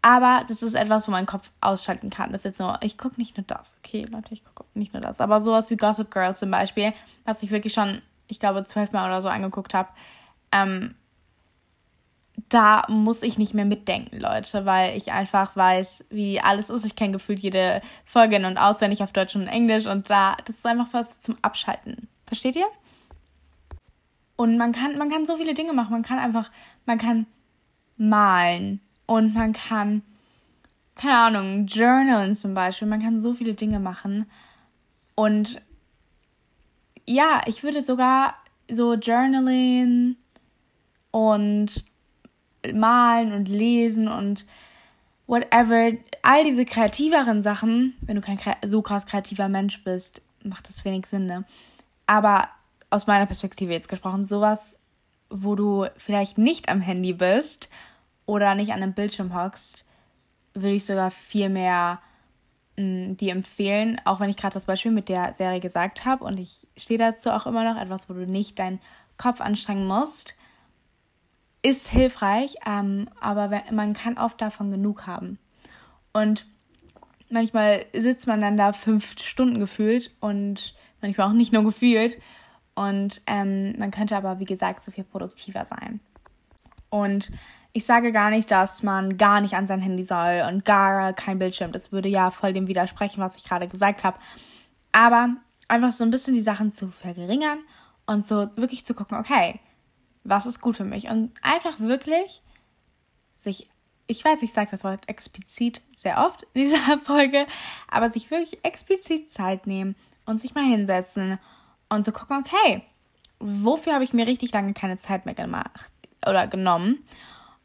Aber 0.06 0.44
das 0.46 0.62
ist 0.62 0.75
etwas, 0.75 1.08
wo 1.08 1.10
mein 1.10 1.26
Kopf 1.26 1.50
ausschalten 1.60 2.10
kann. 2.10 2.30
Das 2.30 2.42
ist 2.42 2.44
jetzt 2.44 2.60
nur, 2.60 2.78
ich 2.82 2.96
gucke 2.96 3.16
nicht 3.18 3.36
nur 3.36 3.44
das. 3.44 3.76
Okay, 3.78 4.06
Leute, 4.08 4.34
ich 4.34 4.44
gucke 4.44 4.68
nicht 4.75 4.92
nur 4.92 5.02
das. 5.02 5.20
Aber 5.20 5.40
sowas 5.40 5.68
wie 5.70 5.76
Gossip 5.76 6.12
Girl 6.12 6.36
zum 6.36 6.50
Beispiel, 6.50 6.92
was 7.25 7.42
ich 7.42 7.50
wirklich 7.50 7.72
schon 7.72 8.02
ich 8.28 8.40
glaube, 8.40 8.64
zwölfmal 8.64 9.08
oder 9.08 9.22
so 9.22 9.28
angeguckt 9.28 9.75
habe, 9.75 9.88
ähm, 10.52 10.94
da 12.48 12.84
muss 12.88 13.22
ich 13.22 13.38
nicht 13.38 13.54
mehr 13.54 13.64
mitdenken, 13.64 14.18
Leute, 14.18 14.66
weil 14.66 14.96
ich 14.96 15.10
einfach 15.10 15.56
weiß, 15.56 16.06
wie 16.10 16.40
alles 16.40 16.70
ist. 16.70 16.84
Ich 16.84 16.94
kenne 16.94 17.12
gefühlt 17.12 17.38
jede 17.38 17.80
Folge 18.04 18.36
in- 18.36 18.44
und 18.44 18.58
auswendig 18.58 19.02
auf 19.02 19.12
Deutsch 19.12 19.36
und 19.36 19.48
Englisch 19.48 19.86
und 19.86 20.10
da, 20.10 20.36
das 20.44 20.56
ist 20.56 20.66
einfach 20.66 20.88
was 20.92 21.20
zum 21.20 21.36
Abschalten. 21.42 22.08
Versteht 22.26 22.56
ihr? 22.56 22.66
Und 24.36 24.58
man 24.58 24.72
kann, 24.72 24.98
man 24.98 25.10
kann 25.10 25.25
so 25.25 25.38
viele 25.38 25.54
Dinge 25.54 25.72
machen. 25.72 25.92
Man 25.92 26.02
kann 26.02 26.18
einfach, 26.18 26.50
man 26.84 26.98
kann 26.98 27.26
malen 27.96 28.80
und 29.06 29.34
man 29.34 29.52
kann, 29.52 30.02
keine 30.94 31.16
Ahnung, 31.16 31.66
journalen 31.66 32.34
zum 32.34 32.54
Beispiel. 32.54 32.88
Man 32.88 33.02
kann 33.02 33.20
so 33.20 33.34
viele 33.34 33.54
Dinge 33.54 33.80
machen. 33.80 34.26
Und 35.14 35.62
ja, 37.06 37.42
ich 37.46 37.62
würde 37.62 37.82
sogar 37.82 38.34
so 38.70 38.94
Journaling 38.94 40.16
und 41.12 41.84
malen 42.75 43.32
und 43.32 43.48
lesen 43.48 44.08
und 44.08 44.46
whatever, 45.26 45.92
all 46.22 46.44
diese 46.44 46.64
kreativeren 46.64 47.42
Sachen, 47.42 47.94
wenn 48.00 48.16
du 48.16 48.22
kein 48.22 48.38
so 48.66 48.82
krass 48.82 49.06
kreativer 49.06 49.48
Mensch 49.48 49.82
bist, 49.84 50.20
macht 50.42 50.68
das 50.68 50.84
wenig 50.84 51.06
Sinn, 51.06 51.26
ne? 51.26 51.44
Aber 52.06 52.48
aus 52.90 53.06
meiner 53.06 53.26
Perspektive 53.26 53.72
jetzt 53.72 53.88
gesprochen, 53.88 54.25
sowas, 54.25 54.78
wo 55.28 55.54
du 55.54 55.86
vielleicht 55.96 56.38
nicht 56.38 56.68
am 56.68 56.80
Handy 56.80 57.12
bist 57.12 57.68
oder 58.26 58.54
nicht 58.54 58.73
an 58.73 58.83
einem 58.83 58.92
Bildschirm 58.92 59.35
hockst, 59.35 59.85
würde 60.54 60.75
ich 60.75 60.85
sogar 60.85 61.11
viel 61.11 61.49
mehr 61.49 62.00
mh, 62.76 63.14
dir 63.14 63.33
empfehlen, 63.33 64.00
auch 64.04 64.21
wenn 64.21 64.30
ich 64.30 64.37
gerade 64.37 64.54
das 64.54 64.66
Beispiel 64.66 64.92
mit 64.92 65.09
der 65.09 65.33
Serie 65.35 65.61
gesagt 65.61 66.04
habe 66.04 66.25
und 66.25 66.38
ich 66.38 66.66
stehe 66.76 66.99
dazu 66.99 67.30
auch 67.30 67.47
immer 67.47 67.64
noch, 67.64 67.80
etwas, 67.80 68.09
wo 68.09 68.14
du 68.14 68.26
nicht 68.26 68.59
deinen 68.59 68.80
Kopf 69.16 69.40
anstrengen 69.40 69.87
musst, 69.87 70.35
ist 71.62 71.88
hilfreich, 71.88 72.56
ähm, 72.66 73.09
aber 73.21 73.50
wenn, 73.50 73.75
man 73.75 73.92
kann 73.92 74.18
oft 74.18 74.40
davon 74.40 74.71
genug 74.71 75.06
haben. 75.06 75.38
Und 76.12 76.47
manchmal 77.28 77.85
sitzt 77.92 78.26
man 78.26 78.40
dann 78.40 78.56
da 78.56 78.73
fünf 78.73 79.18
Stunden 79.21 79.59
gefühlt 79.59 80.14
und 80.21 80.75
manchmal 81.00 81.28
auch 81.28 81.33
nicht 81.33 81.52
nur 81.52 81.64
gefühlt. 81.64 82.18
Und 82.75 83.23
ähm, 83.26 83.76
man 83.78 83.90
könnte 83.90 84.16
aber, 84.16 84.38
wie 84.38 84.45
gesagt, 84.45 84.83
so 84.83 84.92
viel 84.92 85.04
produktiver 85.04 85.64
sein. 85.64 86.00
Und 86.90 87.33
ich 87.76 87.85
sage 87.85 88.11
gar 88.11 88.30
nicht, 88.30 88.50
dass 88.50 88.83
man 88.83 89.18
gar 89.18 89.42
nicht 89.42 89.52
an 89.52 89.66
sein 89.66 89.83
Handy 89.83 90.02
soll 90.02 90.42
und 90.49 90.64
gar 90.64 91.12
kein 91.12 91.38
Bildschirm. 91.38 91.73
Das 91.73 91.92
würde 91.92 92.09
ja 92.09 92.30
voll 92.30 92.54
dem 92.54 92.68
widersprechen, 92.68 93.21
was 93.21 93.37
ich 93.37 93.45
gerade 93.45 93.68
gesagt 93.68 94.02
habe. 94.02 94.16
Aber 94.92 95.35
einfach 95.68 95.92
so 95.92 96.02
ein 96.02 96.11
bisschen 96.11 96.33
die 96.33 96.40
Sachen 96.40 96.73
zu 96.73 96.88
verringern 96.88 97.59
und 98.06 98.25
so 98.25 98.49
wirklich 98.56 98.87
zu 98.87 98.95
gucken, 98.95 99.18
okay, 99.18 99.61
was 100.25 100.47
ist 100.47 100.62
gut 100.62 100.75
für 100.75 100.87
mich? 100.87 101.11
Und 101.11 101.33
einfach 101.42 101.78
wirklich 101.78 102.40
sich, 103.37 103.68
ich 104.06 104.25
weiß, 104.25 104.40
ich 104.40 104.54
sage 104.54 104.71
das 104.71 104.83
Wort 104.83 105.06
explizit 105.06 105.83
sehr 105.95 106.25
oft 106.25 106.45
in 106.54 106.62
dieser 106.62 106.97
Folge, 107.02 107.47
aber 107.88 108.09
sich 108.09 108.30
wirklich 108.30 108.59
explizit 108.64 109.30
Zeit 109.30 109.66
nehmen 109.66 109.97
und 110.25 110.40
sich 110.40 110.54
mal 110.54 110.64
hinsetzen 110.64 111.38
und 111.90 112.06
zu 112.06 112.12
gucken, 112.12 112.38
okay, 112.38 112.85
wofür 113.38 113.92
habe 113.92 114.04
ich 114.04 114.14
mir 114.14 114.26
richtig 114.26 114.52
lange 114.52 114.73
keine 114.73 114.97
Zeit 114.97 115.26
mehr 115.26 115.35
gemacht 115.35 115.92
oder 116.26 116.47
genommen? 116.47 117.04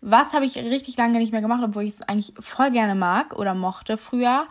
Was 0.01 0.34
habe 0.34 0.46
ich 0.46 0.58
richtig 0.58 0.98
lange 0.98 1.20
nicht 1.20 1.31
mehr 1.31 1.41
gemacht, 1.41 1.62
obwohl 1.63 1.84
ich 1.84 1.91
es 1.91 2.01
eigentlich 2.01 2.34
voll 2.39 2.72
gerne 2.72 2.96
mag 2.96 3.38
oder 3.38 3.53
mochte 3.53 3.98
früher? 3.98 4.48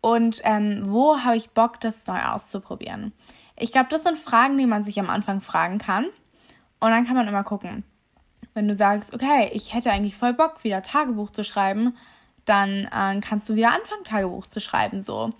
Und 0.00 0.40
ähm, 0.44 0.82
wo 0.86 1.18
habe 1.18 1.36
ich 1.36 1.50
Bock, 1.50 1.80
das 1.80 2.06
neu 2.06 2.20
auszuprobieren? 2.20 3.12
Ich 3.56 3.70
glaube, 3.70 3.88
das 3.90 4.02
sind 4.02 4.18
Fragen, 4.18 4.58
die 4.58 4.66
man 4.66 4.82
sich 4.82 4.98
am 4.98 5.10
Anfang 5.10 5.40
fragen 5.40 5.78
kann. 5.78 6.06
Und 6.80 6.90
dann 6.90 7.06
kann 7.06 7.16
man 7.16 7.28
immer 7.28 7.44
gucken. 7.44 7.84
Wenn 8.54 8.68
du 8.68 8.76
sagst, 8.76 9.14
okay, 9.14 9.50
ich 9.52 9.74
hätte 9.74 9.90
eigentlich 9.90 10.16
voll 10.16 10.32
Bock, 10.32 10.64
wieder 10.64 10.82
Tagebuch 10.82 11.30
zu 11.30 11.44
schreiben, 11.44 11.96
dann 12.44 12.88
äh, 12.92 13.20
kannst 13.20 13.48
du 13.48 13.54
wieder 13.54 13.72
anfangen, 13.72 14.04
Tagebuch 14.04 14.46
zu 14.46 14.60
schreiben, 14.60 15.00
so. 15.00 15.30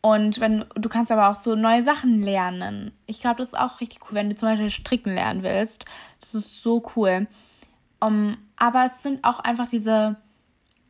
Und 0.00 0.40
wenn 0.40 0.64
du 0.74 0.88
kannst 0.88 1.10
aber 1.10 1.28
auch 1.28 1.34
so 1.34 1.56
neue 1.56 1.82
Sachen 1.82 2.22
lernen. 2.22 2.92
Ich 3.06 3.20
glaube, 3.20 3.36
das 3.38 3.50
ist 3.50 3.58
auch 3.58 3.80
richtig 3.80 4.00
cool, 4.04 4.14
wenn 4.14 4.30
du 4.30 4.36
zum 4.36 4.48
Beispiel 4.48 4.70
stricken 4.70 5.14
lernen 5.14 5.42
willst. 5.42 5.86
Das 6.20 6.34
ist 6.34 6.62
so 6.62 6.82
cool. 6.96 7.26
Um, 8.00 8.36
aber 8.56 8.86
es 8.86 9.02
sind 9.02 9.24
auch 9.24 9.40
einfach 9.40 9.68
diese, 9.68 10.16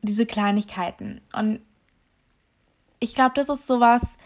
diese 0.03 0.27
Kleinigkeiten. 0.27 1.21
Und 1.33 1.61
ich 3.01 3.15
glaube, 3.15 3.33
das 3.35 3.49
ist 3.49 3.67
sowas, 3.67 4.19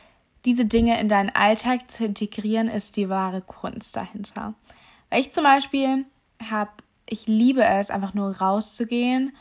diese 0.45 0.65
Dinge 0.65 1.01
in 1.01 1.09
deinen 1.09 1.31
Alltag 1.31 1.91
zu 1.91 2.05
integrieren, 2.05 2.69
ist 2.69 2.97
die 2.97 3.09
wahre 3.09 3.41
Kunst 3.41 3.97
dahinter. 3.97 4.55
Weil 5.11 5.21
ich 5.21 5.33
zum 5.33 5.45
Beispiel 5.45 6.07
habe, 6.51 6.71
ich 7.09 7.27
liebe 7.27 7.65
es, 7.65 7.91
einfach 7.91 8.15
nur 8.15 8.37
rauszugehen 8.39 9.37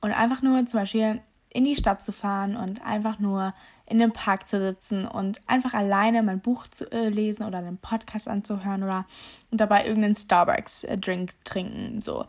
und 0.00 0.12
einfach 0.12 0.42
nur 0.42 0.64
zum 0.66 0.80
Beispiel 0.80 1.22
in 1.48 1.64
die 1.64 1.76
Stadt 1.76 2.02
zu 2.02 2.12
fahren 2.12 2.56
und 2.56 2.84
einfach 2.84 3.18
nur 3.18 3.54
in 3.86 3.98
dem 3.98 4.12
Park 4.12 4.48
zu 4.48 4.58
sitzen 4.58 5.06
und 5.06 5.40
einfach 5.46 5.74
alleine 5.74 6.22
mein 6.22 6.40
Buch 6.40 6.66
zu 6.66 6.90
äh, 6.90 7.08
lesen 7.08 7.44
oder 7.44 7.58
einen 7.58 7.78
Podcast 7.78 8.26
anzuhören 8.28 8.82
oder 8.82 9.04
und 9.50 9.60
dabei 9.60 9.86
irgendeinen 9.86 10.16
Starbucks-Drink 10.16 11.30
äh, 11.30 11.34
trinken. 11.44 12.00
So. 12.00 12.24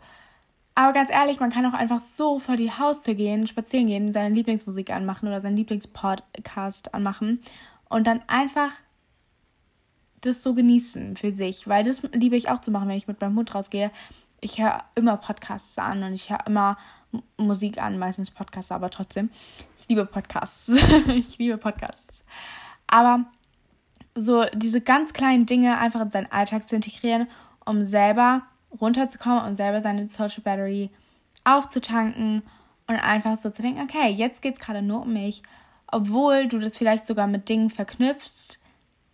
Aber 0.74 0.92
ganz 0.92 1.10
ehrlich, 1.10 1.38
man 1.38 1.50
kann 1.50 1.66
auch 1.66 1.74
einfach 1.74 2.00
so 2.00 2.38
vor 2.38 2.56
die 2.56 2.72
Haustür 2.72 3.14
gehen, 3.14 3.46
spazieren 3.46 3.86
gehen, 3.86 4.12
seine 4.12 4.34
Lieblingsmusik 4.34 4.90
anmachen 4.90 5.28
oder 5.28 5.40
seinen 5.40 5.56
Lieblingspodcast 5.56 6.94
anmachen 6.94 7.40
und 7.88 8.06
dann 8.06 8.22
einfach 8.26 8.72
das 10.20 10.42
so 10.42 10.54
genießen 10.54 11.16
für 11.16 11.30
sich, 11.30 11.68
weil 11.68 11.84
das 11.84 12.02
liebe 12.12 12.36
ich 12.36 12.48
auch 12.48 12.60
zu 12.60 12.70
machen, 12.70 12.88
wenn 12.88 12.96
ich 12.96 13.06
mit 13.06 13.20
meinem 13.20 13.36
Hund 13.36 13.54
rausgehe. 13.54 13.90
Ich 14.40 14.60
höre 14.60 14.82
immer 14.94 15.16
Podcasts 15.16 15.78
an 15.78 16.02
und 16.02 16.12
ich 16.12 16.30
höre 16.30 16.46
immer 16.46 16.76
Musik 17.36 17.80
an, 17.80 17.98
meistens 17.98 18.30
Podcasts, 18.30 18.72
aber 18.72 18.90
trotzdem. 18.90 19.30
Ich 19.78 19.88
liebe 19.88 20.06
Podcasts. 20.06 20.68
ich 21.08 21.38
liebe 21.38 21.56
Podcasts. 21.56 22.24
Aber 22.86 23.26
so 24.16 24.44
diese 24.54 24.80
ganz 24.80 25.12
kleinen 25.12 25.46
Dinge 25.46 25.78
einfach 25.78 26.00
in 26.00 26.10
seinen 26.10 26.32
Alltag 26.32 26.68
zu 26.68 26.76
integrieren, 26.76 27.28
um 27.64 27.84
selber 27.84 28.42
runterzukommen 28.80 29.44
und 29.44 29.56
selber 29.56 29.80
seine 29.80 30.08
Social 30.08 30.42
Battery 30.42 30.90
aufzutanken 31.44 32.42
und 32.86 32.96
einfach 32.96 33.36
so 33.36 33.50
zu 33.50 33.62
denken, 33.62 33.82
okay, 33.82 34.10
jetzt 34.10 34.42
geht 34.42 34.54
es 34.54 34.60
gerade 34.60 34.82
nur 34.82 35.02
um 35.02 35.12
mich, 35.12 35.42
obwohl 35.86 36.48
du 36.48 36.58
das 36.58 36.76
vielleicht 36.76 37.06
sogar 37.06 37.26
mit 37.26 37.48
Dingen 37.48 37.70
verknüpfst, 37.70 38.58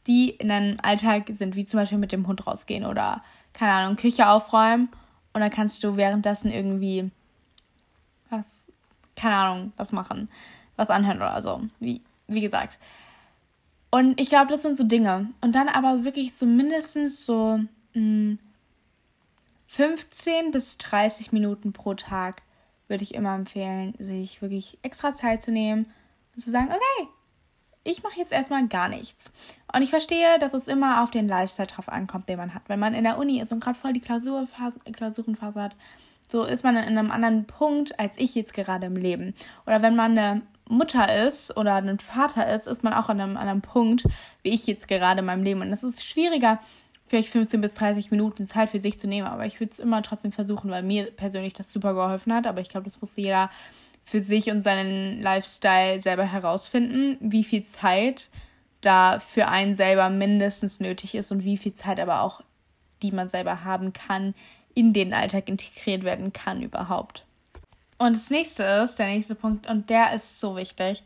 die 0.06 0.30
in 0.30 0.48
deinem 0.48 0.78
Alltag 0.82 1.24
sind, 1.30 1.56
wie 1.56 1.64
zum 1.64 1.78
Beispiel 1.78 1.98
mit 1.98 2.12
dem 2.12 2.26
Hund 2.26 2.46
rausgehen 2.46 2.84
oder, 2.84 3.22
keine 3.52 3.72
Ahnung, 3.72 3.96
Küche 3.96 4.28
aufräumen 4.28 4.88
und 5.32 5.40
dann 5.40 5.50
kannst 5.50 5.84
du 5.84 5.96
währenddessen 5.96 6.50
irgendwie 6.50 7.10
was, 8.30 8.66
keine 9.16 9.36
Ahnung, 9.36 9.72
was 9.76 9.92
machen, 9.92 10.30
was 10.76 10.90
anhören 10.90 11.18
oder 11.18 11.40
so, 11.42 11.62
wie, 11.78 12.00
wie 12.28 12.40
gesagt. 12.40 12.78
Und 13.90 14.20
ich 14.20 14.28
glaube, 14.28 14.52
das 14.52 14.62
sind 14.62 14.76
so 14.76 14.84
Dinge. 14.84 15.28
Und 15.40 15.54
dann 15.54 15.68
aber 15.68 16.04
wirklich 16.04 16.32
so 16.34 16.46
mindestens 16.46 17.26
so 17.26 17.60
mh, 17.94 18.36
15 19.70 20.50
bis 20.50 20.78
30 20.78 21.30
Minuten 21.30 21.72
pro 21.72 21.94
Tag 21.94 22.42
würde 22.88 23.04
ich 23.04 23.14
immer 23.14 23.36
empfehlen, 23.36 23.94
sich 24.00 24.42
wirklich 24.42 24.80
extra 24.82 25.14
Zeit 25.14 25.44
zu 25.44 25.52
nehmen 25.52 25.86
und 26.34 26.42
zu 26.42 26.50
sagen, 26.50 26.70
okay, 26.70 27.08
ich 27.84 28.02
mache 28.02 28.18
jetzt 28.18 28.32
erstmal 28.32 28.66
gar 28.66 28.88
nichts. 28.88 29.30
Und 29.72 29.82
ich 29.82 29.90
verstehe, 29.90 30.40
dass 30.40 30.54
es 30.54 30.66
immer 30.66 31.04
auf 31.04 31.12
den 31.12 31.28
Lifestyle 31.28 31.68
drauf 31.68 31.88
ankommt, 31.88 32.28
den 32.28 32.38
man 32.38 32.52
hat. 32.52 32.62
Wenn 32.66 32.80
man 32.80 32.94
in 32.94 33.04
der 33.04 33.16
Uni 33.16 33.40
ist 33.40 33.52
und 33.52 33.62
gerade 33.62 33.78
voll 33.78 33.92
die 33.92 34.00
Klausurphase, 34.00 34.80
Klausurenphase 34.90 35.62
hat, 35.62 35.76
so 36.26 36.42
ist 36.42 36.64
man 36.64 36.76
in 36.76 36.98
einem 36.98 37.12
anderen 37.12 37.46
Punkt 37.46 37.96
als 37.96 38.16
ich 38.18 38.34
jetzt 38.34 38.54
gerade 38.54 38.86
im 38.86 38.96
Leben. 38.96 39.36
Oder 39.66 39.82
wenn 39.82 39.94
man 39.94 40.18
eine 40.18 40.42
Mutter 40.68 41.26
ist 41.26 41.56
oder 41.56 41.76
ein 41.76 42.00
Vater 42.00 42.52
ist, 42.52 42.66
ist 42.66 42.82
man 42.82 42.92
auch 42.92 43.08
an 43.08 43.20
einem 43.20 43.36
anderen 43.36 43.62
Punkt, 43.62 44.04
wie 44.42 44.50
ich 44.50 44.66
jetzt 44.66 44.88
gerade 44.88 45.20
in 45.20 45.26
meinem 45.26 45.44
Leben. 45.44 45.60
Und 45.60 45.72
es 45.72 45.84
ist 45.84 46.04
schwieriger, 46.04 46.58
vielleicht 47.10 47.30
15 47.30 47.60
bis 47.60 47.74
30 47.74 48.12
Minuten 48.12 48.46
Zeit 48.46 48.70
für 48.70 48.78
sich 48.78 48.96
zu 48.96 49.08
nehmen. 49.08 49.26
Aber 49.26 49.44
ich 49.44 49.58
würde 49.58 49.72
es 49.72 49.80
immer 49.80 50.00
trotzdem 50.00 50.30
versuchen, 50.30 50.70
weil 50.70 50.84
mir 50.84 51.06
persönlich 51.10 51.54
das 51.54 51.72
super 51.72 51.92
geholfen 51.92 52.32
hat. 52.32 52.46
Aber 52.46 52.60
ich 52.60 52.68
glaube, 52.68 52.84
das 52.84 53.00
muss 53.00 53.16
jeder 53.16 53.50
für 54.04 54.20
sich 54.20 54.48
und 54.48 54.62
seinen 54.62 55.20
Lifestyle 55.20 55.98
selber 55.98 56.22
herausfinden, 56.22 57.16
wie 57.18 57.42
viel 57.42 57.64
Zeit 57.64 58.28
da 58.80 59.18
für 59.18 59.48
einen 59.48 59.74
selber 59.74 60.08
mindestens 60.08 60.78
nötig 60.78 61.16
ist 61.16 61.32
und 61.32 61.44
wie 61.44 61.56
viel 61.56 61.74
Zeit 61.74 61.98
aber 61.98 62.22
auch, 62.22 62.42
die 63.02 63.10
man 63.10 63.28
selber 63.28 63.64
haben 63.64 63.92
kann, 63.92 64.32
in 64.74 64.92
den 64.92 65.12
Alltag 65.12 65.48
integriert 65.48 66.04
werden 66.04 66.32
kann 66.32 66.62
überhaupt. 66.62 67.24
Und 67.98 68.14
das 68.14 68.30
nächste 68.30 68.62
ist, 68.62 69.00
der 69.00 69.08
nächste 69.08 69.34
Punkt, 69.34 69.68
und 69.68 69.90
der 69.90 70.14
ist 70.14 70.38
so 70.38 70.54
wichtig, 70.56 71.02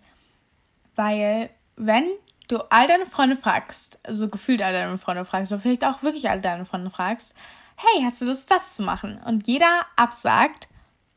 weil 0.96 1.48
wenn 1.76 2.04
du 2.48 2.58
all 2.70 2.86
deine 2.86 3.06
Freunde 3.06 3.36
fragst, 3.36 3.98
also 4.02 4.28
gefühlt 4.28 4.62
all 4.62 4.72
deine 4.72 4.98
Freunde 4.98 5.24
fragst, 5.24 5.52
oder 5.52 5.60
vielleicht 5.60 5.84
auch 5.84 6.02
wirklich 6.02 6.28
all 6.28 6.40
deine 6.40 6.64
Freunde 6.64 6.90
fragst, 6.90 7.34
hey, 7.76 8.02
hast 8.04 8.20
du 8.20 8.26
Lust, 8.26 8.50
das 8.50 8.76
zu 8.76 8.82
machen? 8.82 9.18
Und 9.24 9.46
jeder 9.46 9.82
absagt, 9.96 10.68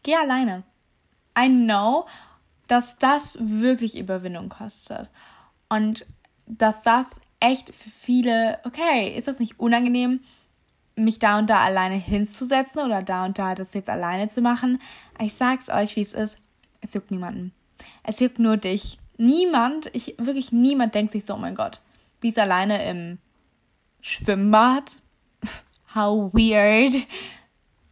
geh 0.03 0.15
alleine. 0.15 0.63
I 1.37 1.47
know, 1.47 2.07
dass 2.67 2.97
das 2.97 3.37
wirklich 3.39 3.97
Überwindung 3.97 4.49
kostet. 4.49 5.09
Und 5.69 6.05
dass 6.45 6.81
das 6.81 7.19
echt 7.39 7.73
für 7.75 7.89
viele, 7.89 8.59
okay, 8.63 9.15
ist 9.15 9.27
das 9.27 9.39
nicht 9.39 9.59
unangenehm? 9.59 10.21
mich 10.97 11.19
da 11.19 11.37
und 11.37 11.49
da 11.49 11.63
alleine 11.63 11.95
hinzusetzen 11.95 12.81
oder 12.81 13.01
da 13.01 13.25
und 13.25 13.37
da 13.37 13.55
das 13.55 13.73
jetzt 13.73 13.89
alleine 13.89 14.27
zu 14.27 14.41
machen. 14.41 14.81
Ich 15.19 15.35
sag's 15.35 15.69
euch, 15.69 15.95
wie 15.95 16.01
es 16.01 16.13
ist. 16.13 16.39
Es 16.81 16.93
juckt 16.93 17.11
niemanden. 17.11 17.53
Es 18.03 18.19
juckt 18.19 18.39
nur 18.39 18.57
dich. 18.57 18.97
Niemand, 19.17 19.89
ich 19.93 20.15
wirklich 20.17 20.51
niemand 20.51 20.93
denkt 20.95 21.11
sich 21.11 21.25
so, 21.25 21.33
oh 21.33 21.37
mein 21.37 21.55
Gott, 21.55 21.81
die 22.23 22.29
ist 22.29 22.39
alleine 22.39 22.87
im 22.87 23.17
Schwimmbad. 24.01 24.91
How 25.95 26.31
weird. 26.33 26.93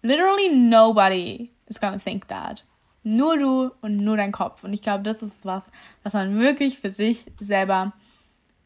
Literally 0.01 0.55
nobody 0.55 1.51
is 1.67 1.79
gonna 1.79 1.98
think 1.98 2.27
that. 2.27 2.63
Nur 3.03 3.38
du 3.38 3.72
und 3.82 3.98
nur 3.98 4.17
dein 4.17 4.32
Kopf. 4.32 4.63
Und 4.63 4.74
ich 4.74 4.82
glaube, 4.82 5.03
das 5.03 5.22
ist 5.22 5.46
was, 5.46 5.72
was 6.03 6.13
man 6.13 6.39
wirklich 6.39 6.79
für 6.79 6.89
sich 6.89 7.25
selber 7.39 7.94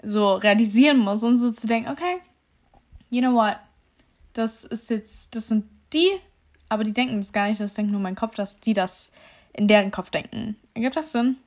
so 0.01 0.33
realisieren 0.35 0.99
muss 0.99 1.23
und 1.23 1.37
so 1.37 1.51
zu 1.51 1.67
denken, 1.67 1.89
okay, 1.89 2.21
you 3.09 3.21
know 3.21 3.33
what, 3.33 3.57
das 4.33 4.63
ist 4.63 4.89
jetzt, 4.89 5.35
das 5.35 5.49
sind 5.49 5.65
die, 5.93 6.09
aber 6.69 6.83
die 6.83 6.93
denken 6.93 7.17
das 7.17 7.33
gar 7.33 7.47
nicht, 7.47 7.59
das 7.59 7.73
denkt 7.73 7.91
nur 7.91 8.01
mein 8.01 8.15
Kopf, 8.15 8.35
dass 8.35 8.59
die 8.59 8.73
das 8.73 9.11
in 9.53 9.67
deren 9.67 9.91
Kopf 9.91 10.09
denken. 10.09 10.55
Ergibt 10.73 10.95
das 10.95 11.11
Sinn? 11.11 11.37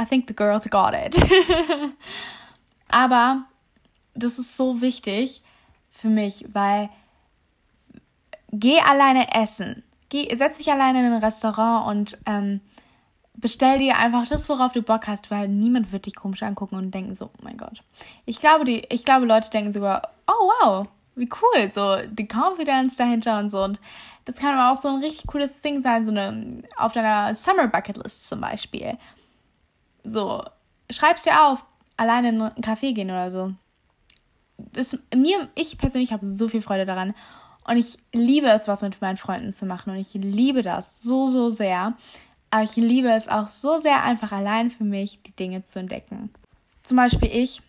I 0.00 0.04
think 0.04 0.26
the 0.28 0.34
girls 0.34 0.68
got 0.70 0.94
it. 0.94 1.16
aber 2.88 3.44
das 4.14 4.38
ist 4.38 4.56
so 4.56 4.80
wichtig 4.80 5.42
für 5.90 6.08
mich, 6.08 6.46
weil 6.52 6.88
geh 8.52 8.80
alleine 8.80 9.34
essen. 9.34 9.82
Geh, 10.08 10.34
setz 10.34 10.56
dich 10.56 10.72
alleine 10.72 11.00
in 11.06 11.12
ein 11.12 11.22
Restaurant 11.22 11.86
und 11.86 12.18
ähm, 12.26 12.60
bestell 13.34 13.78
dir 13.78 13.96
einfach 13.98 14.26
das, 14.26 14.48
worauf 14.48 14.72
du 14.72 14.82
Bock 14.82 15.06
hast, 15.06 15.30
weil 15.30 15.48
niemand 15.48 15.92
wird 15.92 16.06
dich 16.06 16.16
komisch 16.16 16.42
angucken 16.42 16.76
und 16.76 16.92
denken 16.92 17.14
so, 17.14 17.26
oh 17.26 17.42
mein 17.42 17.56
Gott. 17.56 17.82
Ich 18.24 18.40
glaube, 18.40 18.64
die, 18.64 18.82
ich 18.90 19.04
glaube, 19.04 19.26
Leute 19.26 19.50
denken 19.50 19.72
sogar, 19.72 20.10
oh 20.26 20.50
wow, 20.62 20.88
wie 21.14 21.28
cool, 21.42 21.70
so 21.70 21.96
die 22.08 22.26
Confidence 22.26 22.96
dahinter 22.96 23.38
und 23.38 23.50
so. 23.50 23.62
Und 23.62 23.80
das 24.24 24.38
kann 24.38 24.56
aber 24.56 24.72
auch 24.72 24.80
so 24.80 24.88
ein 24.88 25.02
richtig 25.02 25.26
cooles 25.26 25.60
Ding 25.62 25.80
sein, 25.80 26.04
so 26.04 26.10
eine 26.10 26.62
auf 26.76 26.92
deiner 26.92 27.34
Summer 27.34 27.68
Bucket 27.68 27.98
List 27.98 28.28
zum 28.28 28.40
Beispiel. 28.40 28.98
So, 30.04 30.42
schreib's 30.90 31.24
dir 31.24 31.46
auf, 31.46 31.64
alleine 31.96 32.30
in 32.30 32.42
einen 32.42 32.54
Café 32.56 32.94
gehen 32.94 33.10
oder 33.10 33.30
so. 33.30 33.52
Das, 34.56 34.98
mir, 35.14 35.48
ich 35.54 35.78
persönlich 35.78 36.12
habe 36.12 36.26
so 36.26 36.48
viel 36.48 36.62
Freude 36.62 36.86
daran. 36.86 37.14
Und 37.64 37.76
ich 37.76 37.98
liebe 38.12 38.48
es, 38.48 38.68
was 38.68 38.82
mit 38.82 39.00
meinen 39.00 39.16
Freunden 39.16 39.52
zu 39.52 39.66
machen. 39.66 39.90
Und 39.90 39.98
ich 39.98 40.14
liebe 40.14 40.62
das 40.62 41.02
so, 41.02 41.26
so 41.26 41.50
sehr. 41.50 41.94
Aber 42.50 42.62
ich 42.62 42.76
liebe 42.76 43.10
es 43.10 43.28
auch 43.28 43.46
so 43.46 43.76
sehr, 43.76 44.02
einfach 44.02 44.32
allein 44.32 44.70
für 44.70 44.84
mich 44.84 45.22
die 45.22 45.32
Dinge 45.32 45.62
zu 45.62 45.78
entdecken. 45.78 46.30
Zum 46.82 46.96
Beispiel 46.96 47.30
ich, 47.32 47.62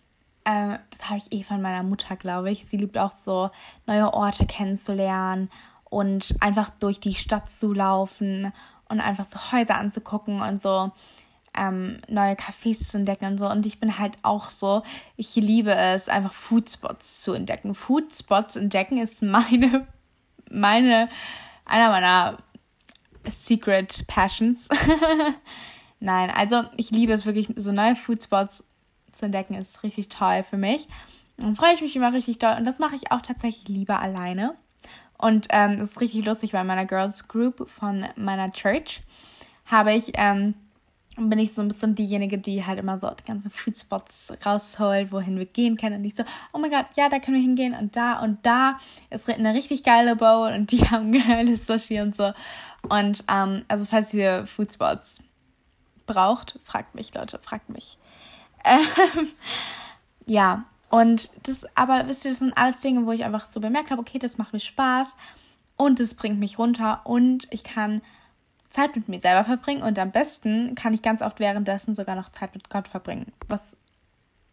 äh, 0.44 0.78
das 0.90 1.08
habe 1.08 1.18
ich 1.18 1.32
eh 1.32 1.42
von 1.42 1.62
meiner 1.62 1.82
Mutter, 1.82 2.16
glaube 2.16 2.50
ich. 2.50 2.66
Sie 2.66 2.76
liebt 2.76 2.98
auch 2.98 3.12
so, 3.12 3.50
neue 3.86 4.12
Orte 4.12 4.46
kennenzulernen 4.46 5.50
und 5.84 6.34
einfach 6.40 6.70
durch 6.70 6.98
die 6.98 7.14
Stadt 7.14 7.48
zu 7.48 7.72
laufen 7.72 8.52
und 8.88 9.00
einfach 9.00 9.24
so 9.24 9.52
Häuser 9.52 9.76
anzugucken 9.76 10.40
und 10.40 10.60
so 10.60 10.90
ähm, 11.54 12.00
neue 12.08 12.34
Cafés 12.34 12.88
zu 12.90 12.98
entdecken 12.98 13.26
und 13.26 13.38
so. 13.38 13.48
Und 13.48 13.66
ich 13.66 13.78
bin 13.78 13.98
halt 13.98 14.16
auch 14.22 14.50
so, 14.50 14.82
ich 15.16 15.34
liebe 15.36 15.74
es, 15.74 16.08
einfach 16.08 16.32
Foodspots 16.32 17.22
zu 17.22 17.32
entdecken. 17.32 17.74
Foodspots 17.74 18.56
entdecken 18.56 18.98
ist 18.98 19.22
meine, 19.22 19.86
meine, 20.50 21.08
einer 21.64 21.90
meiner 21.90 22.38
Secret 23.28 24.06
Passions. 24.06 24.68
Nein, 26.00 26.30
also 26.30 26.64
ich 26.76 26.90
liebe 26.90 27.12
es 27.12 27.26
wirklich, 27.26 27.48
so 27.56 27.70
neue 27.72 27.94
Foodspots 27.94 28.64
zu 29.12 29.26
entdecken, 29.26 29.54
ist 29.54 29.82
richtig 29.82 30.08
toll 30.08 30.42
für 30.42 30.56
mich. 30.56 30.88
Dann 31.36 31.56
freue 31.56 31.74
ich 31.74 31.80
mich 31.80 31.94
immer 31.94 32.12
richtig 32.12 32.38
doll. 32.38 32.56
Und 32.56 32.64
das 32.64 32.78
mache 32.78 32.96
ich 32.96 33.12
auch 33.12 33.20
tatsächlich 33.20 33.68
lieber 33.68 34.00
alleine. 34.00 34.54
Und 35.18 35.46
ähm, 35.50 35.78
das 35.78 35.92
ist 35.92 36.00
richtig 36.00 36.24
lustig, 36.24 36.52
weil 36.52 36.62
in 36.62 36.66
meiner 36.66 36.86
Girls 36.86 37.28
Group 37.28 37.68
von 37.70 38.06
meiner 38.16 38.52
Church 38.52 39.02
habe 39.66 39.94
ich 39.94 40.12
ähm, 40.14 40.54
bin 41.16 41.38
ich 41.38 41.52
so 41.52 41.60
ein 41.60 41.68
bisschen 41.68 41.94
diejenige, 41.94 42.38
die 42.38 42.64
halt 42.64 42.78
immer 42.78 42.98
so 42.98 43.10
die 43.10 43.24
ganzen 43.24 43.50
Foodspots 43.50 44.32
rausholt, 44.44 45.12
wohin 45.12 45.38
wir 45.38 45.44
gehen 45.44 45.76
können. 45.76 45.96
Und 45.96 46.04
ich 46.04 46.14
so, 46.14 46.24
oh 46.52 46.58
mein 46.58 46.70
Gott, 46.70 46.86
ja, 46.96 47.08
da 47.08 47.18
können 47.18 47.36
wir 47.36 47.42
hingehen 47.42 47.74
und 47.74 47.96
da 47.96 48.20
und 48.20 48.44
da 48.44 48.78
ist 49.10 49.28
eine 49.28 49.54
richtig 49.54 49.82
geile 49.82 50.16
Bowl 50.16 50.52
und 50.52 50.72
die 50.72 50.78
haben 50.90 51.12
geiles 51.12 51.66
Sushi 51.66 52.00
und 52.00 52.16
so. 52.16 52.32
Und 52.88 53.24
ähm, 53.30 53.64
also 53.68 53.84
falls 53.84 54.14
ihr 54.14 54.46
Foodspots 54.46 55.22
braucht, 56.06 56.58
fragt 56.64 56.94
mich, 56.94 57.14
Leute, 57.14 57.38
fragt 57.38 57.68
mich. 57.68 57.98
Ähm, 58.64 59.26
ja, 60.24 60.64
und 60.88 61.30
das, 61.42 61.66
aber 61.74 62.06
wisst 62.06 62.24
ihr, 62.24 62.30
das 62.30 62.38
sind 62.38 62.56
alles 62.56 62.80
Dinge, 62.80 63.06
wo 63.06 63.10
ich 63.10 63.24
einfach 63.24 63.46
so 63.46 63.58
bemerkt 63.58 63.90
habe, 63.90 64.00
okay, 64.00 64.20
das 64.20 64.38
macht 64.38 64.52
mir 64.52 64.60
Spaß 64.60 65.16
und 65.76 65.98
es 65.98 66.14
bringt 66.14 66.38
mich 66.38 66.60
runter 66.60 67.00
und 67.02 67.48
ich 67.50 67.64
kann 67.64 68.02
Zeit 68.72 68.96
mit 68.96 69.08
mir 69.08 69.20
selber 69.20 69.44
verbringen 69.44 69.82
und 69.82 69.98
am 69.98 70.10
besten 70.10 70.74
kann 70.74 70.94
ich 70.94 71.02
ganz 71.02 71.22
oft 71.22 71.40
währenddessen 71.40 71.94
sogar 71.94 72.16
noch 72.16 72.30
Zeit 72.30 72.54
mit 72.54 72.70
Gott 72.70 72.88
verbringen, 72.88 73.32
was 73.48 73.76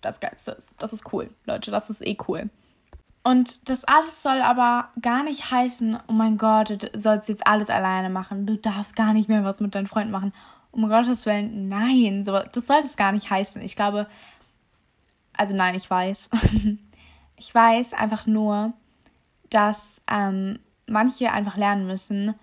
das 0.02 0.20
Geilste 0.20 0.52
ist. 0.52 0.72
Das 0.78 0.94
ist 0.94 1.12
cool, 1.14 1.30
Leute, 1.46 1.72
das 1.72 1.90
ist 1.90 2.06
eh 2.06 2.18
cool. 2.28 2.50
Und 3.24 3.70
das 3.70 3.86
alles 3.86 4.22
soll 4.22 4.42
aber 4.42 4.90
gar 5.02 5.24
nicht 5.24 5.52
heißen, 5.52 6.00
oh 6.08 6.14
mein 6.14 6.38
Gott, 6.38 6.70
du 6.70 7.00
sollst 7.00 7.30
jetzt 7.30 7.48
alles 7.48 7.70
alleine 7.70 8.10
machen, 8.10 8.46
du 8.46 8.58
darfst 8.58 8.96
gar 8.96 9.14
nicht 9.14 9.30
mehr 9.30 9.44
was 9.44 9.60
mit 9.60 9.76
deinen 9.76 9.88
Freunden 9.88 10.12
machen. 10.12 10.34
Um 10.72 10.88
Gottes 10.88 11.26
Willen, 11.26 11.68
nein, 11.68 12.24
das 12.24 12.68
soll 12.68 12.82
es 12.82 12.96
gar 12.96 13.12
nicht 13.12 13.30
heißen. 13.30 13.62
Ich 13.62 13.76
glaube, 13.76 14.08
also 15.34 15.56
nein, 15.56 15.76
ich 15.76 15.90
weiß. 15.90 16.30
ich 17.38 17.56
weiß 17.56 17.94
einfach 17.94 18.28
nur, 18.28 18.74
dass 19.50 20.02
ähm, 20.10 20.60
manche 20.86 21.32
einfach 21.32 21.58
lernen 21.58 21.88
müssen, 21.88 22.36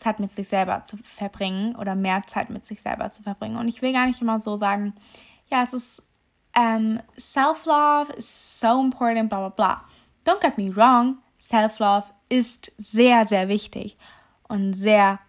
Zeit 0.00 0.18
mit 0.18 0.30
sich 0.30 0.48
selber 0.48 0.82
zu 0.82 0.96
verbringen 0.98 1.76
oder 1.76 1.94
mehr 1.94 2.22
Zeit 2.26 2.50
mit 2.50 2.66
sich 2.66 2.82
selber 2.82 3.10
zu 3.10 3.22
verbringen. 3.22 3.56
Und 3.56 3.68
ich 3.68 3.82
will 3.82 3.92
gar 3.92 4.06
nicht 4.06 4.20
immer 4.20 4.40
so 4.40 4.56
sagen, 4.56 4.94
ja, 5.48 5.62
es 5.62 5.72
ist 5.72 6.02
ähm, 6.56 7.00
Self-Love 7.18 8.12
is 8.14 8.60
so 8.60 8.80
important, 8.80 9.28
bla 9.28 9.48
bla 9.48 9.48
bla. 9.50 9.84
Don't 10.24 10.40
get 10.40 10.58
me 10.58 10.74
wrong, 10.74 11.18
Self-Love 11.38 12.06
ist 12.28 12.72
sehr, 12.76 13.24
sehr 13.24 13.48
wichtig 13.48 13.96
und 14.48 14.72
sehr 14.72 15.20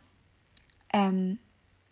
ähm, 0.94 1.40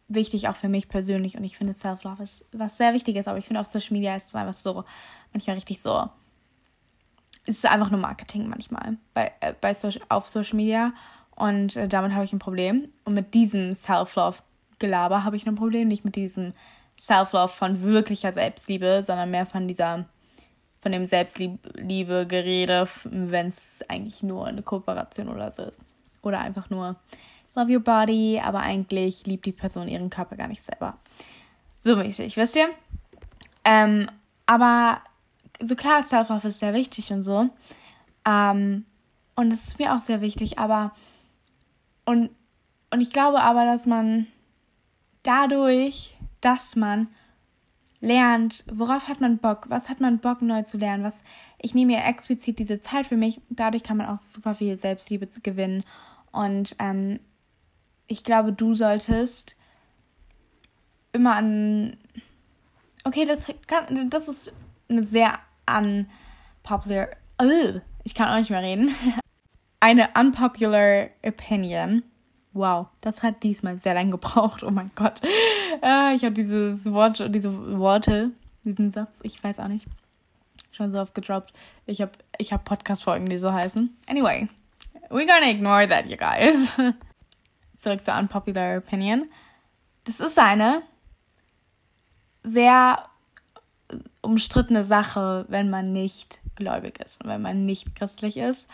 wichtig 0.07 0.47
auch 0.47 0.55
für 0.55 0.69
mich 0.69 0.89
persönlich. 0.89 1.37
Und 1.37 1.43
ich 1.43 1.57
finde, 1.57 1.73
Self-Love 1.73 2.23
ist 2.23 2.45
was 2.51 2.77
sehr 2.77 2.93
Wichtiges, 2.93 3.27
aber 3.27 3.37
ich 3.37 3.45
finde 3.45 3.61
auf 3.61 3.67
Social 3.67 3.93
Media 3.93 4.15
ist 4.15 4.29
es 4.29 4.35
einfach 4.35 4.53
so, 4.53 4.83
manchmal 5.31 5.55
richtig 5.55 5.81
so, 5.81 6.09
es 7.45 7.57
ist 7.57 7.65
einfach 7.65 7.89
nur 7.89 7.99
Marketing 7.99 8.47
manchmal 8.47 8.97
bei, 9.13 9.31
äh, 9.39 9.53
bei 9.59 9.73
Social, 9.73 10.01
auf 10.09 10.27
Social 10.27 10.55
Media. 10.55 10.93
Und 11.39 11.77
äh, 11.77 11.87
damit 11.87 12.13
habe 12.13 12.25
ich 12.25 12.33
ein 12.33 12.39
Problem. 12.39 12.89
Und 13.05 13.15
mit 13.15 13.33
diesem 13.33 13.73
Self-Love-Gelaber 13.73 15.23
habe 15.23 15.37
ich 15.37 15.47
ein 15.47 15.55
Problem. 15.55 15.87
Nicht 15.87 16.05
mit 16.05 16.15
diesem 16.15 16.53
Self-Love 16.99 17.47
von 17.47 17.81
wirklicher 17.81 18.33
Selbstliebe, 18.33 19.01
sondern 19.01 19.31
mehr 19.31 19.45
von 19.45 19.67
dieser, 19.67 20.05
von 20.81 20.91
dem 20.91 21.05
Selbstliebe-Gerede, 21.05 22.87
wenn 23.05 23.47
es 23.47 23.83
eigentlich 23.87 24.21
nur 24.21 24.47
eine 24.47 24.61
Kooperation 24.61 25.29
oder 25.29 25.49
so 25.49 25.63
ist. 25.63 25.81
Oder 26.21 26.39
einfach 26.39 26.69
nur 26.69 26.97
love 27.55 27.71
your 27.71 27.79
body, 27.79 28.41
aber 28.43 28.59
eigentlich 28.59 29.25
liebt 29.25 29.45
die 29.45 29.53
Person 29.53 29.87
ihren 29.87 30.09
Körper 30.09 30.35
gar 30.35 30.49
nicht 30.49 30.61
selber. 30.61 30.97
So 31.79 31.95
mäßig, 31.95 32.35
wisst 32.35 32.57
ihr? 32.57 32.69
Ähm, 33.63 34.11
aber 34.45 35.01
so 35.61 35.75
klar, 35.75 36.03
Self-Love 36.03 36.49
ist 36.49 36.59
sehr 36.59 36.73
wichtig 36.73 37.13
und 37.13 37.23
so. 37.23 37.49
Ähm, 38.25 38.85
und 39.35 39.53
es 39.53 39.69
ist 39.69 39.79
mir 39.79 39.95
auch 39.95 39.99
sehr 39.99 40.19
wichtig, 40.19 40.59
aber 40.59 40.91
und, 42.09 42.31
und 42.89 43.01
ich 43.01 43.11
glaube 43.11 43.41
aber, 43.41 43.65
dass 43.65 43.85
man 43.85 44.25
dadurch, 45.21 46.17
dass 46.41 46.75
man 46.75 47.07
lernt, 48.01 48.63
worauf 48.71 49.07
hat 49.07 49.21
man 49.21 49.37
Bock, 49.37 49.65
was 49.69 49.89
hat 49.89 49.99
man 49.99 50.17
Bock 50.17 50.41
neu 50.41 50.63
zu 50.63 50.77
lernen, 50.77 51.03
was 51.03 51.23
ich 51.59 51.75
nehme 51.75 51.93
mir 51.93 52.05
explizit 52.05 52.57
diese 52.57 52.81
Zeit 52.81 53.05
für 53.05 53.17
mich, 53.17 53.41
dadurch 53.49 53.83
kann 53.83 53.97
man 53.97 54.07
auch 54.07 54.17
super 54.17 54.55
viel 54.55 54.75
Selbstliebe 54.77 55.27
gewinnen. 55.43 55.83
Und 56.31 56.75
ähm, 56.79 57.19
ich 58.07 58.23
glaube, 58.23 58.53
du 58.53 58.73
solltest 58.73 59.55
immer 61.11 61.35
an 61.35 61.97
okay, 63.03 63.25
das 63.25 63.53
kann, 63.67 64.09
das 64.09 64.27
ist 64.27 64.51
eine 64.89 65.03
sehr 65.03 65.33
unpopular, 65.67 67.09
ich 68.03 68.15
kann 68.15 68.29
auch 68.29 68.37
nicht 68.39 68.49
mehr 68.49 68.63
reden, 68.63 68.95
eine 69.79 70.09
unpopular 70.17 71.07
opinion. 71.25 72.03
Wow, 72.53 72.87
das 73.01 73.23
hat 73.23 73.43
diesmal 73.43 73.77
sehr 73.77 73.93
lange 73.93 74.11
gebraucht. 74.11 74.63
Oh 74.63 74.71
mein 74.71 74.91
Gott. 74.95 75.21
Äh, 75.81 76.15
ich 76.15 76.23
habe 76.23 76.33
dieses 76.33 76.91
Wort, 76.91 77.23
diese 77.33 77.77
Worte, 77.77 78.31
diesen 78.63 78.91
Satz, 78.91 79.19
ich 79.23 79.41
weiß 79.41 79.59
auch 79.59 79.67
nicht, 79.67 79.85
schon 80.71 80.91
so 80.91 80.99
oft 80.99 81.13
gedroppt. 81.13 81.53
Ich 81.85 82.01
habe 82.01 82.11
ich 82.37 82.51
hab 82.51 82.65
Podcast-Folgen, 82.65 83.27
die 83.29 83.37
so 83.37 83.53
heißen. 83.53 83.95
Anyway, 84.07 84.49
we're 85.09 85.27
gonna 85.27 85.49
ignore 85.49 85.87
that, 85.87 86.07
you 86.07 86.17
guys. 86.17 86.73
Zurück 87.77 88.03
zur 88.03 88.17
unpopular 88.17 88.79
opinion. 88.79 89.29
Das 90.03 90.19
ist 90.19 90.37
eine 90.39 90.81
sehr 92.43 93.05
umstrittene 94.21 94.83
Sache, 94.83 95.45
wenn 95.49 95.69
man 95.69 95.91
nicht 95.91 96.41
gläubig 96.55 96.99
ist 96.99 97.23
und 97.23 97.29
wenn 97.29 97.41
man 97.41 97.65
nicht 97.65 97.95
christlich 97.95 98.37
ist. 98.37 98.69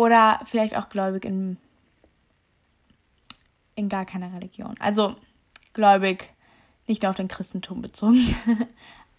Oder 0.00 0.40
vielleicht 0.46 0.78
auch 0.78 0.88
gläubig 0.88 1.26
in, 1.26 1.58
in 3.74 3.90
gar 3.90 4.06
keiner 4.06 4.32
Religion. 4.32 4.74
Also 4.80 5.14
gläubig 5.74 6.30
nicht 6.86 7.02
nur 7.02 7.10
auf 7.10 7.16
den 7.16 7.28
Christentum 7.28 7.82
bezogen. 7.82 8.34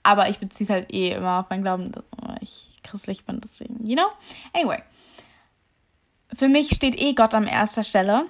Aber 0.04 0.30
ich 0.30 0.39
beziehe 0.39 0.65
es 0.65 0.72
halt 0.72 0.91
eh 0.91 1.12
immer 1.12 1.39
auf 1.39 1.52
meinen 1.52 1.62
Glauben, 1.62 1.91
dass 1.91 2.04
ich 2.41 2.72
christlich 2.82 3.26
bin, 3.26 3.39
deswegen, 3.41 3.86
you 3.86 3.96
know? 3.96 4.08
Anyway. 4.54 4.82
Für 6.34 6.50
mich 6.50 6.72
steht 6.72 7.00
eh 7.00 7.13
Gott 7.13 7.36
an 7.36 7.46
erster 7.46 7.84
Stelle. 7.84 8.26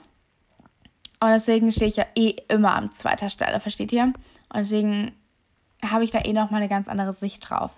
Und 1.22 1.30
deswegen 1.30 1.72
stehe 1.72 1.88
ich 1.88 1.96
ja 1.96 2.06
eh 2.16 2.36
immer 2.50 2.76
an 2.76 2.92
zweiter 2.92 3.30
Stelle, 3.30 3.62
versteht 3.62 3.94
ihr? 3.94 4.04
Und 4.04 4.16
deswegen 4.56 5.14
habe 5.82 6.04
ich 6.04 6.12
da 6.12 6.20
eh 6.20 6.34
nochmal 6.34 6.60
eine 6.60 6.70
ganz 6.70 6.90
andere 6.90 7.14
Sicht 7.14 7.50
drauf. 7.50 7.72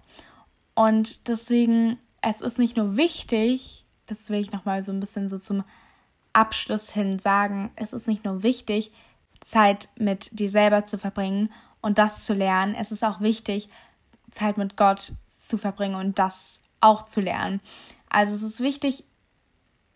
Und 0.73 1.27
deswegen, 1.27 1.99
es 2.21 2.41
ist 2.41 2.57
nicht 2.57 2.75
nur 2.75 2.97
wichtig, 2.97 3.83
das 4.07 4.29
will 4.29 4.39
ich 4.39 4.51
nochmal 4.51 4.83
so 4.83 4.91
ein 4.91 4.99
bisschen 4.99 5.27
so 5.27 5.37
zum 5.37 5.63
Abschluss 6.33 6.91
hin 6.91 7.19
sagen, 7.19 7.71
es 7.75 7.93
ist 7.93 8.07
nicht 8.07 8.25
nur 8.25 8.43
wichtig, 8.43 8.91
Zeit 9.39 9.89
mit 9.97 10.37
dir 10.39 10.49
selber 10.49 10.85
zu 10.85 10.97
verbringen 10.97 11.49
und 11.81 11.97
das 11.97 12.23
zu 12.23 12.33
lernen. 12.33 12.75
Es 12.75 12.91
ist 12.91 13.03
auch 13.03 13.21
wichtig, 13.21 13.69
Zeit 14.31 14.57
mit 14.57 14.77
Gott 14.77 15.13
zu 15.27 15.57
verbringen 15.57 15.95
und 15.95 16.17
das 16.17 16.61
auch 16.81 17.05
zu 17.05 17.21
lernen. 17.21 17.61
Also 18.09 18.33
es 18.33 18.41
ist 18.41 18.61
wichtig, 18.61 19.03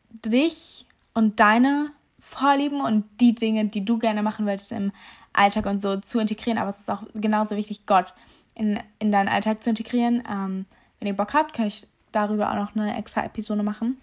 dich 0.10 0.86
und 1.14 1.40
deine 1.40 1.92
Vorlieben 2.20 2.82
und 2.82 3.06
die 3.22 3.36
Dinge, 3.36 3.66
die 3.66 3.86
du 3.86 4.00
gerne 4.00 4.22
machen 4.22 4.46
willst 4.46 4.72
im 4.72 4.92
Alltag 5.34 5.66
und 5.66 5.80
so 5.80 5.98
zu 5.98 6.20
integrieren. 6.20 6.58
Aber 6.58 6.70
es 6.70 6.80
ist 6.80 6.90
auch 6.90 7.04
genauso 7.14 7.56
wichtig, 7.56 7.86
Gott 7.86 8.14
in, 8.54 8.80
in 9.00 9.12
deinen 9.12 9.30
Alltag 9.30 9.64
zu 9.64 9.70
integrieren. 9.70 10.24
Ähm, 10.30 10.66
wenn 11.00 11.08
ihr 11.08 11.16
Bock 11.16 11.34
habt, 11.34 11.54
kann 11.54 11.68
ich 11.68 11.88
darüber 12.18 12.52
auch 12.52 12.56
noch 12.56 12.76
eine 12.76 12.98
extra 12.98 13.24
Episode 13.24 13.64
machen. 13.64 13.98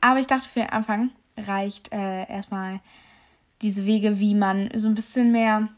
Aber 0.00 0.20
ich 0.20 0.26
dachte, 0.26 0.48
für 0.48 0.60
den 0.60 0.70
Anfang 0.70 1.10
reicht 1.36 1.92
äh, 1.92 2.28
erstmal 2.28 2.80
diese 3.62 3.86
Wege, 3.86 4.20
wie 4.20 4.34
man 4.34 4.70
so 4.76 4.88
ein 4.88 4.94
bisschen 4.94 5.32
mehr 5.32 5.68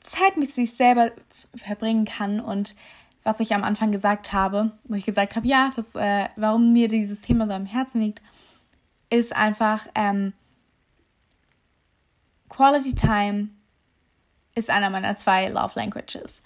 Zeit 0.00 0.36
mit 0.36 0.52
sich 0.52 0.74
selber 0.74 1.12
verbringen 1.56 2.04
kann 2.04 2.40
und 2.40 2.74
was 3.22 3.40
ich 3.40 3.54
am 3.54 3.64
Anfang 3.64 3.90
gesagt 3.90 4.32
habe, 4.32 4.72
wo 4.84 4.94
ich 4.94 5.06
gesagt 5.06 5.34
habe, 5.34 5.46
ja, 5.46 5.70
das, 5.74 5.94
äh, 5.94 6.28
warum 6.36 6.72
mir 6.72 6.88
dieses 6.88 7.22
Thema 7.22 7.46
so 7.46 7.54
am 7.54 7.64
Herzen 7.64 8.00
liegt, 8.00 8.20
ist 9.08 9.34
einfach 9.34 9.86
ähm, 9.94 10.34
Quality 12.48 12.94
Time 12.94 13.48
ist 14.54 14.70
einer 14.70 14.90
meiner 14.90 15.14
zwei 15.14 15.48
Love 15.48 15.72
Languages. 15.76 16.42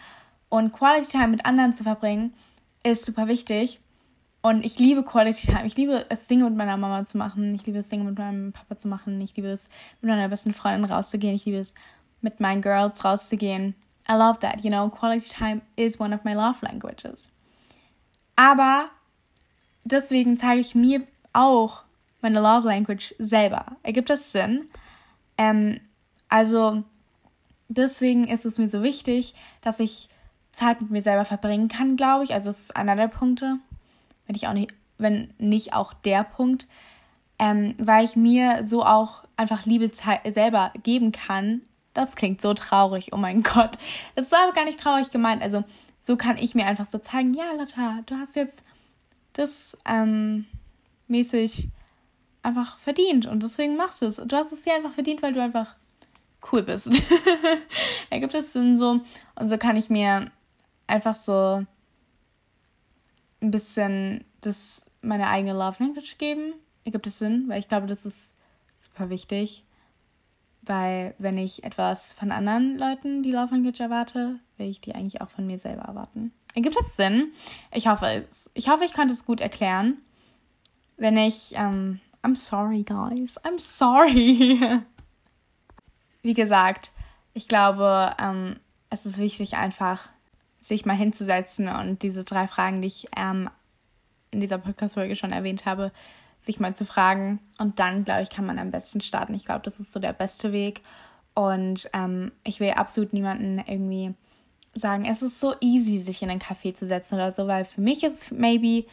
Und 0.49 0.73
Quality 0.73 1.11
Time 1.11 1.29
mit 1.29 1.45
anderen 1.45 1.73
zu 1.73 1.83
verbringen, 1.83 2.33
ist 2.83 3.05
super 3.05 3.29
wichtig. 3.29 3.81
Und 4.49 4.65
ich 4.65 4.79
liebe 4.79 5.03
Quality 5.03 5.49
Time. 5.49 5.67
Ich 5.67 5.77
liebe 5.77 6.07
es, 6.09 6.27
Dinge 6.27 6.45
mit 6.45 6.57
meiner 6.57 6.79
Mama 6.79 7.05
zu 7.05 7.19
machen. 7.19 7.55
Ich 7.55 7.67
liebe 7.67 7.81
es, 7.81 7.91
Dinge 7.91 8.05
mit 8.05 8.17
meinem 8.17 8.55
Papa 8.55 8.79
zu 8.79 8.89
machen. 8.89 9.21
Ich 9.21 9.37
liebe 9.37 9.49
es, 9.49 9.69
mit 10.01 10.11
meiner 10.11 10.27
besten 10.31 10.55
Freundin 10.55 10.91
rauszugehen. 10.91 11.35
Ich 11.35 11.45
liebe 11.45 11.59
es, 11.59 11.75
mit 12.23 12.41
meinen 12.41 12.63
Girls 12.63 13.05
rauszugehen. 13.05 13.75
I 14.09 14.15
love 14.15 14.39
that. 14.39 14.65
You 14.65 14.71
know, 14.71 14.89
quality 14.89 15.29
time 15.29 15.61
is 15.77 16.01
one 16.01 16.15
of 16.15 16.25
my 16.25 16.33
love 16.33 16.65
languages. 16.65 17.29
Aber 18.37 18.89
deswegen 19.85 20.39
zeige 20.39 20.63
ich 20.63 20.75
mir 20.75 21.03
auch 21.35 21.83
meine 22.23 22.41
Love 22.41 22.69
Language 22.69 23.15
selber. 23.19 23.77
Ergibt 23.83 24.09
das 24.09 24.33
Sinn? 24.33 24.71
Ähm, 25.37 25.79
also, 26.31 26.85
deswegen 27.69 28.27
ist 28.27 28.47
es 28.47 28.57
mir 28.57 28.69
so 28.69 28.83
wichtig, 28.83 29.35
dass 29.61 29.79
ich 29.79 30.09
Zeit 30.53 30.81
mit 30.81 30.91
mir 30.91 31.03
selber 31.03 31.27
verbringen 31.27 31.69
kann, 31.69 31.97
glaube 31.97 32.25
ich. 32.25 32.33
Also, 32.33 32.49
es 32.49 32.61
ist 32.61 32.77
einer 32.79 32.97
der 32.97 33.09
Punkte 33.09 33.59
wenn 34.29 34.37
ich 34.37 34.47
auch 34.47 34.53
nicht, 34.53 34.73
wenn 34.99 35.35
nicht 35.39 35.73
auch 35.73 35.93
der 35.93 36.23
Punkt, 36.23 36.69
ähm, 37.41 37.75
weil 37.79 38.05
ich 38.05 38.15
mir 38.15 38.65
so 38.65 38.85
auch 38.85 39.25
einfach 39.37 39.67
Liebe 39.67 39.89
selber 39.89 40.73
geben 40.83 41.11
kann. 41.11 41.63
Das 41.95 42.15
klingt 42.15 42.41
so 42.41 42.55
traurig, 42.55 43.13
oh 43.13 43.17
mein 43.17 43.43
Gott. 43.43 43.77
Das 44.15 44.27
ist 44.27 44.35
aber 44.35 44.53
gar 44.53 44.67
nicht 44.67 44.79
traurig 44.79 45.11
gemeint. 45.11 45.43
Also 45.43 45.65
so 45.99 46.17
kann 46.17 46.37
ich 46.37 46.55
mir 46.55 46.67
einfach 46.67 46.87
so 46.87 46.99
zeigen, 46.99 47.35
ja, 47.35 47.53
Lotta, 47.53 48.03
du 48.07 48.17
hast 48.17 48.37
jetzt 48.37 48.63
das 49.33 49.77
ähm, 49.89 50.45
mäßig 51.09 51.69
einfach 52.43 52.79
verdient 52.79 53.27
und 53.27 53.43
deswegen 53.43 53.77
machst 53.77 54.03
du 54.03 54.07
es. 54.07 54.17
Du 54.17 54.37
hast 54.37 54.53
es 54.53 54.63
dir 54.63 54.75
einfach 54.75 54.93
verdient, 54.93 55.23
weil 55.23 55.33
du 55.33 55.43
einfach 55.43 55.75
cool 56.53 56.63
bist. 56.63 57.01
Ergibt 58.11 58.35
es 58.35 58.53
Sinn 58.53 58.77
so 58.77 59.01
und 59.37 59.49
so 59.49 59.59
kann 59.59 59.77
ich 59.77 59.91
mir 59.91 60.31
einfach 60.87 61.15
so 61.15 61.65
ein 63.41 63.51
bisschen 63.51 64.25
das 64.41 64.85
meine 65.01 65.29
eigene 65.29 65.53
Love 65.53 65.83
Language 65.83 66.19
geben. 66.19 66.55
Ergibt 66.85 67.07
es 67.07 67.19
Sinn? 67.19 67.45
Weil 67.49 67.59
ich 67.59 67.69
glaube, 67.69 67.87
das 67.87 68.05
ist 68.05 68.35
super 68.75 69.11
wichtig. 69.11 69.65
Weil 70.63 71.15
wenn 71.19 71.39
ich 71.39 71.65
etwas 71.65 72.13
von 72.13 72.33
anderen 72.33 72.77
Leuten 72.77 73.23
die 73.23 73.33
Love 73.33 73.55
Language 73.55 73.81
erwarte, 73.81 74.41
will 74.57 74.69
ich 74.69 74.81
die 74.81 74.95
eigentlich 74.95 75.21
auch 75.21 75.31
von 75.31 75.47
mir 75.47 75.59
selber 75.59 75.83
erwarten. 75.83 76.33
Ergibt 76.55 76.77
das 76.77 76.97
Sinn? 76.97 77.33
Ich 77.73 77.87
hoffe 77.87 78.27
es. 78.29 78.51
Ich 78.55 78.69
hoffe, 78.69 78.85
ich 78.85 78.93
konnte 78.93 79.13
es 79.13 79.25
gut 79.25 79.41
erklären. 79.41 79.99
Wenn 80.97 81.17
ich, 81.17 81.55
ähm, 81.55 82.01
I'm 82.23 82.37
sorry, 82.37 82.83
guys. 82.83 83.41
I'm 83.45 83.59
sorry. 83.59 84.61
Wie 86.23 86.35
gesagt, 86.35 86.91
ich 87.35 87.47
glaube, 87.47 88.17
ähm, 88.19 88.59
es 88.91 89.07
ist 89.07 89.19
wichtig, 89.19 89.57
einfach 89.57 90.09
sich 90.61 90.87
mal 90.87 90.97
hinzusetzen 90.97 91.69
und 91.69 92.03
diese 92.03 92.25
drei 92.25 92.47
Fragen, 92.47 92.83
die 92.83 92.89
ich 92.89 93.09
ähm, 93.17 93.49
in 94.31 94.41
dieser 94.41 94.59
Podcast-Folge 94.59 95.17
schon 95.17 95.33
erwähnt 95.33 95.67
habe, 95.67 95.93
sich 96.39 96.61
mal 96.61 96.75
zu 96.75 96.85
fragen. 96.85 97.41
Und 97.59 97.79
dann, 97.79 98.05
glaube 98.05 98.23
ich, 98.23 98.31
kann 98.31 98.47
man 98.47 98.59
am 98.59 98.71
besten 98.71 99.01
starten. 99.01 99.35
Ich 99.35 99.45
glaube, 99.45 99.63
das 99.65 99.81
ist 99.81 99.93
so 99.93 100.01
der 100.01 100.13
beste 100.13 100.53
Weg. 100.53 100.83
Und 101.35 101.89
ähm, 101.93 102.33
ich 102.45 102.61
will 102.61 102.71
absolut 102.71 103.13
niemanden 103.13 103.59
irgendwie 103.59 104.15
sagen, 104.75 105.05
es 105.05 105.23
ist 105.23 105.41
so 105.41 105.55
easy, 105.61 105.99
sich 105.99 106.23
in 106.23 106.31
einen 106.31 106.41
Café 106.41 106.75
zu 106.75 106.87
setzen 106.87 107.15
oder 107.15 107.33
so, 107.33 107.47
weil 107.47 107.65
für 107.65 107.81
mich 107.81 108.05
ist 108.05 108.25
es 108.25 108.31
maybe 108.31 108.87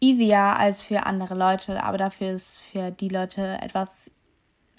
easier 0.00 0.56
als 0.56 0.82
für 0.82 1.06
andere 1.06 1.34
Leute, 1.34 1.82
aber 1.82 1.98
dafür 1.98 2.32
ist 2.32 2.60
für 2.62 2.90
die 2.90 3.08
Leute 3.08 3.60
etwas 3.60 4.10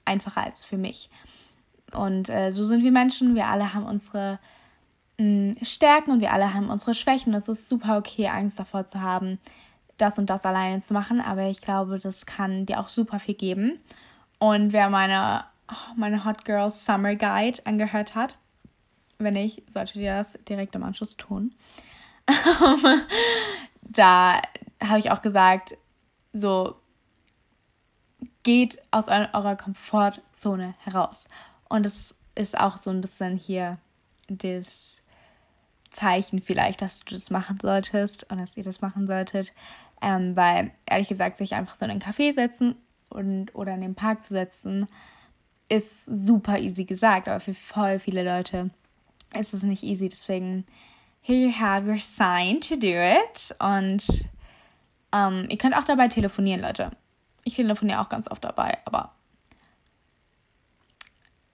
einfacher 0.05 0.43
als 0.43 0.63
für 0.63 0.77
mich. 0.77 1.09
Und 1.93 2.29
äh, 2.29 2.51
so 2.51 2.63
sind 2.63 2.83
wir 2.83 2.91
Menschen, 2.91 3.35
wir 3.35 3.47
alle 3.47 3.73
haben 3.73 3.85
unsere 3.85 4.39
Stärken 5.61 6.11
und 6.11 6.21
wir 6.21 6.31
alle 6.31 6.53
haben 6.53 6.69
unsere 6.69 6.93
Schwächen. 6.93 7.33
Es 7.33 7.49
ist 7.49 7.67
super 7.67 7.97
okay, 7.97 8.29
Angst 8.29 8.57
davor 8.57 8.87
zu 8.87 9.01
haben, 9.01 9.37
das 9.97 10.17
und 10.17 10.29
das 10.29 10.45
alleine 10.45 10.79
zu 10.81 10.93
machen, 10.93 11.19
aber 11.19 11.49
ich 11.49 11.59
glaube, 11.59 11.99
das 11.99 12.25
kann 12.25 12.65
dir 12.65 12.79
auch 12.79 12.87
super 12.87 13.19
viel 13.19 13.35
geben. 13.35 13.79
Und 14.37 14.71
wer 14.71 14.89
meine, 14.89 15.43
oh, 15.69 15.93
meine 15.97 16.23
Hot 16.23 16.45
Girls 16.45 16.85
Summer 16.85 17.15
Guide 17.15 17.65
angehört 17.65 18.15
hat, 18.15 18.37
wenn 19.17 19.33
nicht, 19.33 19.69
solltet 19.69 19.97
ihr 19.97 20.15
das 20.15 20.39
direkt 20.47 20.75
im 20.75 20.83
Anschluss 20.83 21.17
tun. 21.17 21.53
da 23.81 24.41
habe 24.81 24.99
ich 24.99 25.11
auch 25.11 25.21
gesagt, 25.21 25.77
so 26.31 26.77
geht 28.43 28.81
aus 28.91 29.09
eurer 29.09 29.57
Komfortzone 29.57 30.75
heraus. 30.79 31.27
Und 31.67 31.85
es 31.85 32.15
ist 32.35 32.57
auch 32.57 32.77
so 32.77 32.89
ein 32.89 33.01
bisschen 33.01 33.35
hier 33.35 33.77
das 34.29 34.98
Zeichen 35.91 36.39
vielleicht, 36.39 36.81
dass 36.81 37.01
du 37.01 37.13
das 37.13 37.29
machen 37.29 37.57
solltest 37.61 38.29
und 38.31 38.39
dass 38.39 38.57
ihr 38.57 38.63
das 38.63 38.81
machen 38.81 39.07
solltet. 39.07 39.53
Ähm, 40.01 40.35
weil, 40.35 40.71
ehrlich 40.85 41.09
gesagt, 41.09 41.37
sich 41.37 41.55
einfach 41.55 41.75
so 41.75 41.85
in 41.85 41.91
einen 41.91 42.01
Café 42.01 42.33
setzen 42.33 42.75
und, 43.09 43.53
oder 43.53 43.73
in 43.73 43.81
den 43.81 43.95
Park 43.95 44.23
zu 44.23 44.33
setzen, 44.33 44.87
ist 45.67 46.05
super 46.05 46.57
easy 46.57 46.85
gesagt, 46.85 47.27
aber 47.27 47.39
für 47.39 47.53
voll 47.53 47.99
viele 47.99 48.23
Leute 48.23 48.69
ist 49.37 49.53
es 49.53 49.63
nicht 49.63 49.83
easy. 49.83 50.09
Deswegen, 50.09 50.65
here 51.21 51.39
you 51.39 51.51
have 51.51 51.87
your 51.87 51.99
sign 51.99 52.61
to 52.61 52.75
do 52.75 52.87
it. 52.87 53.55
Und 53.59 54.07
ähm, 55.13 55.47
ihr 55.49 55.57
könnt 55.57 55.75
auch 55.75 55.83
dabei 55.83 56.07
telefonieren, 56.07 56.61
Leute. 56.61 56.91
Ich 57.43 57.55
telefoniere 57.55 58.01
auch 58.01 58.09
ganz 58.09 58.29
oft 58.29 58.43
dabei, 58.43 58.77
aber 58.85 59.13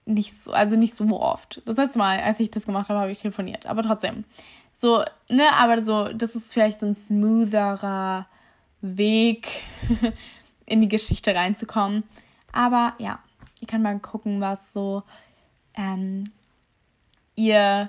nicht 0.06 0.36
so, 0.36 0.52
also 0.52 0.76
nicht 0.76 0.94
so 0.94 1.04
oft. 1.20 1.60
Das 1.66 1.76
letzte 1.76 1.98
Mal, 1.98 2.20
als 2.20 2.40
ich 2.40 2.50
das 2.50 2.64
gemacht 2.64 2.88
habe, 2.88 3.00
habe 3.00 3.12
ich 3.12 3.20
telefoniert. 3.20 3.66
Aber 3.66 3.82
trotzdem. 3.82 4.24
So, 4.72 5.04
ne, 5.28 5.52
aber 5.54 5.82
so, 5.82 6.12
das 6.12 6.34
ist 6.34 6.52
vielleicht 6.52 6.78
so 6.78 6.86
ein 6.86 6.94
smootherer 6.94 8.26
Weg, 8.80 9.62
in 10.66 10.80
die 10.80 10.88
Geschichte 10.88 11.34
reinzukommen. 11.34 12.04
Aber 12.52 12.94
ja, 12.98 13.18
ihr 13.60 13.66
könnt 13.66 13.82
mal 13.82 13.98
gucken, 13.98 14.40
was 14.40 14.72
so 14.72 15.02
ähm, 15.74 16.24
ihr 17.34 17.88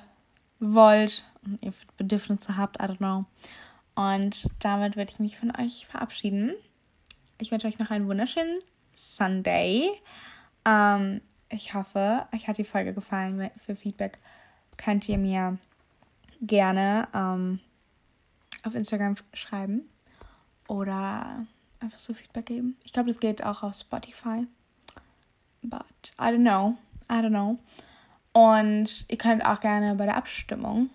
wollt 0.59 1.25
und 1.45 1.61
ihr 1.63 1.73
Bedürfnisse 1.97 2.57
habt, 2.57 2.81
I 2.81 2.85
don't 2.85 2.97
know. 2.97 3.25
Und 3.95 4.47
damit 4.59 4.95
werde 4.95 5.11
ich 5.11 5.19
mich 5.19 5.37
von 5.37 5.51
euch 5.59 5.87
verabschieden. 5.87 6.53
Ich 7.39 7.51
wünsche 7.51 7.67
euch 7.67 7.79
noch 7.79 7.89
einen 7.89 8.07
wunderschönen 8.07 8.59
Sunday. 8.93 9.89
Ähm, 10.65 11.21
ich 11.49 11.73
hoffe, 11.73 12.27
euch 12.33 12.47
hat 12.47 12.57
die 12.57 12.63
Folge 12.63 12.93
gefallen. 12.93 13.49
Für 13.57 13.75
Feedback 13.75 14.19
könnt 14.77 15.07
ihr 15.09 15.17
mir 15.17 15.57
gerne 16.41 17.07
ähm, 17.13 17.59
auf 18.63 18.75
Instagram 18.75 19.15
schreiben 19.33 19.89
oder 20.67 21.45
einfach 21.79 21.97
so 21.97 22.13
Feedback 22.13 22.47
geben. 22.47 22.77
Ich 22.83 22.93
glaube, 22.93 23.09
das 23.09 23.19
geht 23.19 23.43
auch 23.43 23.63
auf 23.63 23.75
Spotify. 23.75 24.45
But 25.61 26.13
I 26.19 26.25
don't 26.25 26.41
know. 26.41 26.77
I 27.11 27.15
don't 27.15 27.29
know. 27.29 27.57
Und 28.33 29.05
ihr 29.09 29.17
könnt 29.17 29.45
auch 29.45 29.59
gerne 29.59 29.95
bei 29.95 30.05
der 30.05 30.17
Abstimmung 30.17 30.89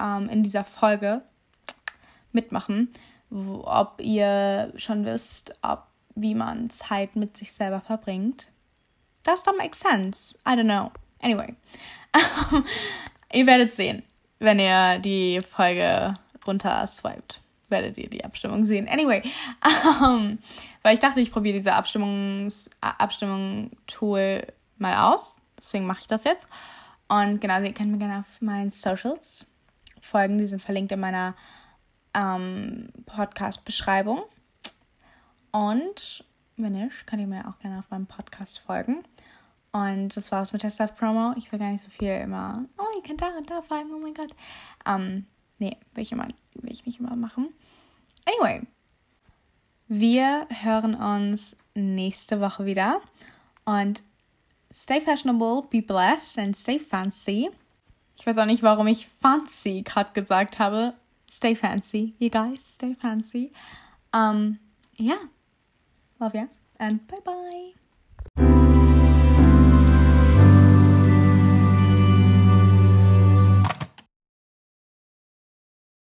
ähm, 0.00 0.28
in 0.28 0.42
dieser 0.42 0.64
Folge 0.64 1.22
mitmachen, 2.32 2.92
ob 3.30 4.00
ihr 4.00 4.72
schon 4.76 5.04
wisst, 5.04 5.54
ob, 5.62 5.86
wie 6.14 6.34
man 6.34 6.70
Zeit 6.70 7.16
mit 7.16 7.36
sich 7.36 7.52
selber 7.52 7.80
verbringt. 7.80 8.50
Das 9.24 9.44
don't 9.44 9.58
make 9.58 9.74
sense. 9.74 10.38
I 10.46 10.54
don't 10.54 10.64
know. 10.64 10.92
Anyway. 11.20 11.54
ihr 13.32 13.46
werdet 13.46 13.72
sehen, 13.72 14.04
wenn 14.38 14.60
ihr 14.60 15.00
die 15.00 15.40
Folge 15.42 16.14
runter 16.46 16.86
swiped 16.86 17.40
werdet 17.68 17.98
ihr 17.98 18.08
die 18.08 18.24
Abstimmung 18.24 18.64
sehen. 18.64 18.88
Anyway, 18.88 19.22
um, 20.00 20.38
weil 20.82 20.94
ich 20.94 21.00
dachte, 21.00 21.20
ich 21.20 21.32
probiere 21.32 21.56
diese 21.56 21.74
Abstimmungs 21.74 22.70
Abstimmung-Tool 22.80 24.46
mal 24.78 25.12
aus. 25.12 25.40
Deswegen 25.58 25.86
mache 25.86 26.00
ich 26.00 26.06
das 26.06 26.24
jetzt. 26.24 26.46
Und 27.08 27.40
genau, 27.40 27.60
ihr 27.60 27.72
könnt 27.72 27.90
mir 27.90 27.98
gerne 27.98 28.20
auf 28.20 28.40
meinen 28.40 28.70
Socials 28.70 29.46
folgen. 30.00 30.38
Die 30.38 30.46
sind 30.46 30.62
verlinkt 30.62 30.92
in 30.92 31.00
meiner 31.00 31.34
ähm, 32.14 32.88
Podcast-Beschreibung. 33.06 34.22
Und 35.50 36.24
wenn 36.56 36.72
nicht, 36.72 37.06
könnt 37.06 37.20
ihr 37.20 37.28
mir 37.28 37.48
auch 37.48 37.58
gerne 37.58 37.78
auf 37.78 37.90
meinem 37.90 38.06
Podcast 38.06 38.58
folgen. 38.58 39.04
Und 39.72 40.16
das 40.16 40.30
war's 40.30 40.52
mit 40.52 40.62
der 40.62 40.70
Self-Promo. 40.70 41.34
Ich 41.36 41.50
will 41.50 41.58
gar 41.58 41.70
nicht 41.70 41.82
so 41.82 41.90
viel 41.90 42.12
immer, 42.12 42.64
oh, 42.78 42.96
ihr 42.96 43.02
könnt 43.02 43.22
da 43.22 43.28
und 43.36 43.50
da 43.50 43.60
folgen, 43.60 43.90
oh 43.92 43.98
mein 43.98 44.14
Gott. 44.14 44.34
Ähm, 44.86 45.26
nee, 45.58 45.76
will 45.94 46.02
ich, 46.02 46.12
immer, 46.12 46.28
will 46.54 46.70
ich 46.70 46.86
nicht 46.86 47.00
immer 47.00 47.16
machen. 47.16 47.48
Anyway, 48.24 48.62
wir 49.88 50.46
hören 50.62 50.94
uns 50.94 51.56
nächste 51.74 52.40
Woche 52.40 52.64
wieder. 52.66 53.00
Und 53.64 54.02
stay 54.72 55.00
fashionable, 55.00 55.62
be 55.70 55.82
blessed 55.82 56.38
and 56.38 56.56
stay 56.56 56.78
fancy. 56.78 57.50
Ich 58.16 58.26
weiß 58.26 58.38
auch 58.38 58.46
nicht, 58.46 58.62
warum 58.62 58.86
ich 58.86 59.06
fancy 59.06 59.82
gerade 59.82 60.12
gesagt 60.12 60.58
habe. 60.58 60.94
Stay 61.30 61.56
fancy, 61.56 62.14
you 62.18 62.30
guys, 62.30 62.74
stay 62.74 62.94
fancy. 62.94 63.52
Um, 64.12 64.60
yeah, 65.00 65.18
love 66.24 66.34
ya 66.34 66.46
and 66.80 67.06
bye 67.06 67.20
bye. 67.20 67.83